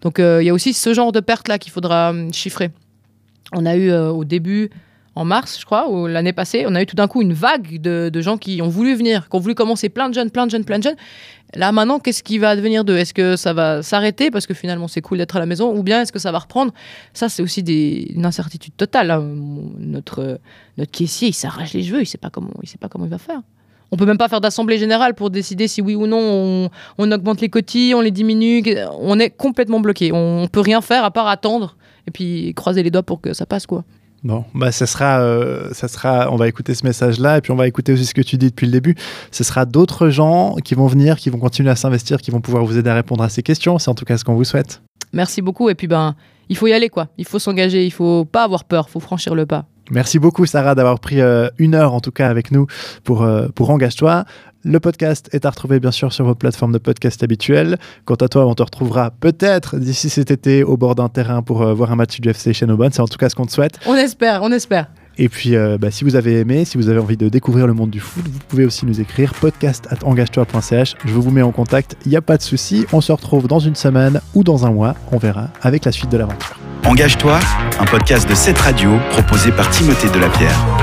Donc 0.00 0.18
euh, 0.18 0.42
il 0.42 0.46
y 0.46 0.50
a 0.50 0.54
aussi 0.54 0.72
ce 0.72 0.92
genre 0.92 1.12
de 1.12 1.20
perte-là 1.20 1.60
qu'il 1.60 1.70
faudra 1.70 2.10
hum, 2.10 2.34
chiffrer. 2.34 2.70
On 3.52 3.64
a 3.64 3.76
eu 3.76 3.90
euh, 3.90 4.10
au 4.10 4.24
début, 4.24 4.70
en 5.14 5.24
mars, 5.24 5.58
je 5.60 5.66
crois, 5.66 5.90
ou 5.90 6.06
l'année 6.06 6.32
passée, 6.32 6.64
on 6.66 6.74
a 6.74 6.82
eu 6.82 6.86
tout 6.86 6.96
d'un 6.96 7.06
coup 7.06 7.20
une 7.20 7.34
vague 7.34 7.80
de, 7.80 8.20
gens 8.20 8.38
qui 8.38 8.62
ont 8.62 8.68
voulu 8.68 8.94
venir, 8.94 9.28
qui 9.28 9.36
ont 9.36 9.40
voulu 9.40 9.54
commencer 9.54 9.88
plein 9.88 10.08
de 10.08 10.14
jeunes, 10.14 10.30
plein 10.30 10.46
de 10.46 10.50
jeunes, 10.50 10.64
plein 10.64 10.78
de 10.78 10.84
jeunes. 10.84 10.96
Là, 11.54 11.70
maintenant, 11.70 11.98
qu'est-ce 11.98 12.22
qui 12.22 12.38
va 12.38 12.48
advenir 12.48 12.82
d'eux? 12.82 12.96
Est-ce 12.96 13.12
que 13.12 13.36
ça 13.36 13.52
va 13.52 13.82
s'arrêter 13.82 14.30
parce 14.30 14.46
que 14.46 14.54
finalement 14.54 14.88
c'est 14.88 15.02
cool 15.02 15.18
d'être 15.18 15.36
à 15.36 15.38
la 15.38 15.44
maison? 15.44 15.76
Ou 15.76 15.82
bien 15.82 16.00
est-ce 16.00 16.12
que 16.12 16.18
ça 16.18 16.32
va 16.32 16.38
reprendre? 16.38 16.72
Ça, 17.12 17.28
c'est 17.28 17.42
aussi 17.42 17.60
une 17.60 18.24
incertitude 18.24 18.74
totale. 18.74 19.10
Hein. 19.10 19.22
Notre, 19.78 20.40
notre 20.78 20.90
caissier, 20.90 21.28
il 21.28 21.34
s'arrache 21.34 21.74
les 21.74 21.82
cheveux, 21.82 22.00
il 22.00 22.06
sait 22.06 22.16
pas 22.16 22.30
comment, 22.30 22.52
il 22.62 22.68
sait 22.68 22.78
pas 22.78 22.88
comment 22.88 23.04
il 23.04 23.10
va 23.10 23.18
faire. 23.18 23.42
On 23.90 23.96
peut 23.98 24.06
même 24.06 24.16
pas 24.16 24.30
faire 24.30 24.40
d'assemblée 24.40 24.78
générale 24.78 25.12
pour 25.12 25.28
décider 25.28 25.68
si 25.68 25.82
oui 25.82 25.94
ou 25.94 26.06
non 26.06 26.18
on, 26.18 26.70
on, 26.96 27.12
augmente 27.12 27.42
les 27.42 27.50
cotilles, 27.50 27.94
on 27.94 28.00
les 28.00 28.10
diminue. 28.10 28.64
On 28.98 29.18
est 29.18 29.28
complètement 29.28 29.80
bloqué. 29.80 30.10
On, 30.10 30.44
on 30.44 30.48
peut 30.48 30.60
rien 30.60 30.80
faire 30.80 31.04
à 31.04 31.10
part 31.10 31.28
attendre 31.28 31.76
et 32.06 32.10
puis 32.10 32.54
croiser 32.54 32.82
les 32.82 32.90
doigts 32.90 33.02
pour 33.02 33.20
que 33.20 33.34
ça 33.34 33.44
passe 33.44 33.66
quoi. 33.66 33.84
Bon, 34.24 34.44
bah 34.54 34.70
ça 34.70 34.86
sera, 34.86 35.20
euh, 35.20 35.70
ça 35.72 35.88
sera, 35.88 36.32
on 36.32 36.36
va 36.36 36.46
écouter 36.46 36.74
ce 36.74 36.86
message-là 36.86 37.38
et 37.38 37.40
puis 37.40 37.50
on 37.50 37.56
va 37.56 37.66
écouter 37.66 37.92
aussi 37.92 38.06
ce 38.06 38.14
que 38.14 38.22
tu 38.22 38.36
dis 38.36 38.50
depuis 38.50 38.66
le 38.66 38.72
début. 38.72 38.94
Ce 39.32 39.42
sera 39.42 39.64
d'autres 39.64 40.10
gens 40.10 40.56
qui 40.64 40.74
vont 40.76 40.86
venir, 40.86 41.16
qui 41.16 41.28
vont 41.28 41.38
continuer 41.38 41.70
à 41.70 41.76
s'investir, 41.76 42.18
qui 42.18 42.30
vont 42.30 42.40
pouvoir 42.40 42.64
vous 42.64 42.78
aider 42.78 42.88
à 42.88 42.94
répondre 42.94 43.24
à 43.24 43.28
ces 43.28 43.42
questions. 43.42 43.78
C'est 43.80 43.88
en 43.88 43.94
tout 43.94 44.04
cas 44.04 44.16
ce 44.16 44.24
qu'on 44.24 44.34
vous 44.34 44.44
souhaite. 44.44 44.80
Merci 45.12 45.42
beaucoup 45.42 45.68
et 45.68 45.74
puis 45.74 45.86
ben, 45.86 46.14
il 46.48 46.56
faut 46.56 46.66
y 46.66 46.72
aller 46.72 46.88
quoi. 46.88 47.08
Il 47.18 47.26
faut 47.26 47.38
s'engager, 47.38 47.84
il 47.84 47.92
faut 47.92 48.24
pas 48.24 48.44
avoir 48.44 48.64
peur, 48.64 48.86
il 48.88 48.92
faut 48.92 49.00
franchir 49.00 49.34
le 49.34 49.46
pas. 49.46 49.66
Merci 49.90 50.18
beaucoup 50.18 50.46
Sarah 50.46 50.74
d'avoir 50.74 51.00
pris 51.00 51.20
euh, 51.20 51.48
une 51.58 51.74
heure 51.74 51.92
en 51.92 52.00
tout 52.00 52.12
cas 52.12 52.28
avec 52.28 52.50
nous 52.50 52.66
pour, 53.04 53.22
euh, 53.22 53.48
pour 53.48 53.70
Engage-toi. 53.70 54.24
Le 54.64 54.78
podcast 54.78 55.28
est 55.32 55.44
à 55.44 55.50
retrouver 55.50 55.80
bien 55.80 55.90
sûr 55.90 56.12
sur 56.12 56.24
vos 56.24 56.36
plateformes 56.36 56.72
de 56.72 56.78
podcast 56.78 57.22
habituelles. 57.24 57.78
Quant 58.04 58.14
à 58.14 58.28
toi, 58.28 58.46
on 58.46 58.54
te 58.54 58.62
retrouvera 58.62 59.10
peut-être 59.10 59.76
d'ici 59.76 60.08
cet 60.08 60.30
été 60.30 60.62
au 60.62 60.76
bord 60.76 60.94
d'un 60.94 61.08
terrain 61.08 61.42
pour 61.42 61.62
euh, 61.62 61.74
voir 61.74 61.90
un 61.90 61.96
match 61.96 62.20
du 62.20 62.28
FC 62.28 62.52
chez 62.52 62.66
C'est 62.66 63.00
en 63.00 63.08
tout 63.08 63.18
cas 63.18 63.28
ce 63.28 63.34
qu'on 63.34 63.46
te 63.46 63.52
souhaite. 63.52 63.80
On 63.86 63.96
espère, 63.96 64.42
on 64.42 64.52
espère. 64.52 64.86
Et 65.18 65.28
puis, 65.28 65.56
euh, 65.56 65.78
bah, 65.78 65.90
si 65.90 66.04
vous 66.04 66.16
avez 66.16 66.38
aimé, 66.38 66.64
si 66.64 66.76
vous 66.76 66.88
avez 66.88 66.98
envie 66.98 67.16
de 67.16 67.28
découvrir 67.28 67.66
le 67.66 67.74
monde 67.74 67.90
du 67.90 68.00
foot, 68.00 68.24
vous 68.26 68.38
pouvez 68.48 68.64
aussi 68.64 68.86
nous 68.86 69.00
écrire 69.00 69.34
podcast 69.34 69.86
at 69.90 70.04
engage-toi.ch. 70.04 70.94
Je 71.04 71.12
vous 71.12 71.30
mets 71.30 71.42
en 71.42 71.52
contact, 71.52 71.96
il 72.06 72.10
n'y 72.10 72.16
a 72.16 72.22
pas 72.22 72.36
de 72.36 72.42
souci. 72.42 72.86
On 72.92 73.00
se 73.00 73.12
retrouve 73.12 73.48
dans 73.48 73.58
une 73.58 73.76
semaine 73.76 74.20
ou 74.34 74.44
dans 74.44 74.66
un 74.66 74.70
mois, 74.70 74.94
on 75.10 75.18
verra, 75.18 75.48
avec 75.62 75.84
la 75.84 75.92
suite 75.92 76.10
de 76.10 76.16
l'aventure. 76.16 76.58
Engage-toi, 76.84 77.38
un 77.78 77.84
podcast 77.84 78.28
de 78.28 78.34
cette 78.34 78.58
radio 78.58 78.90
proposé 79.10 79.52
par 79.52 79.70
Timothée 79.70 80.08
Delapierre. 80.10 80.81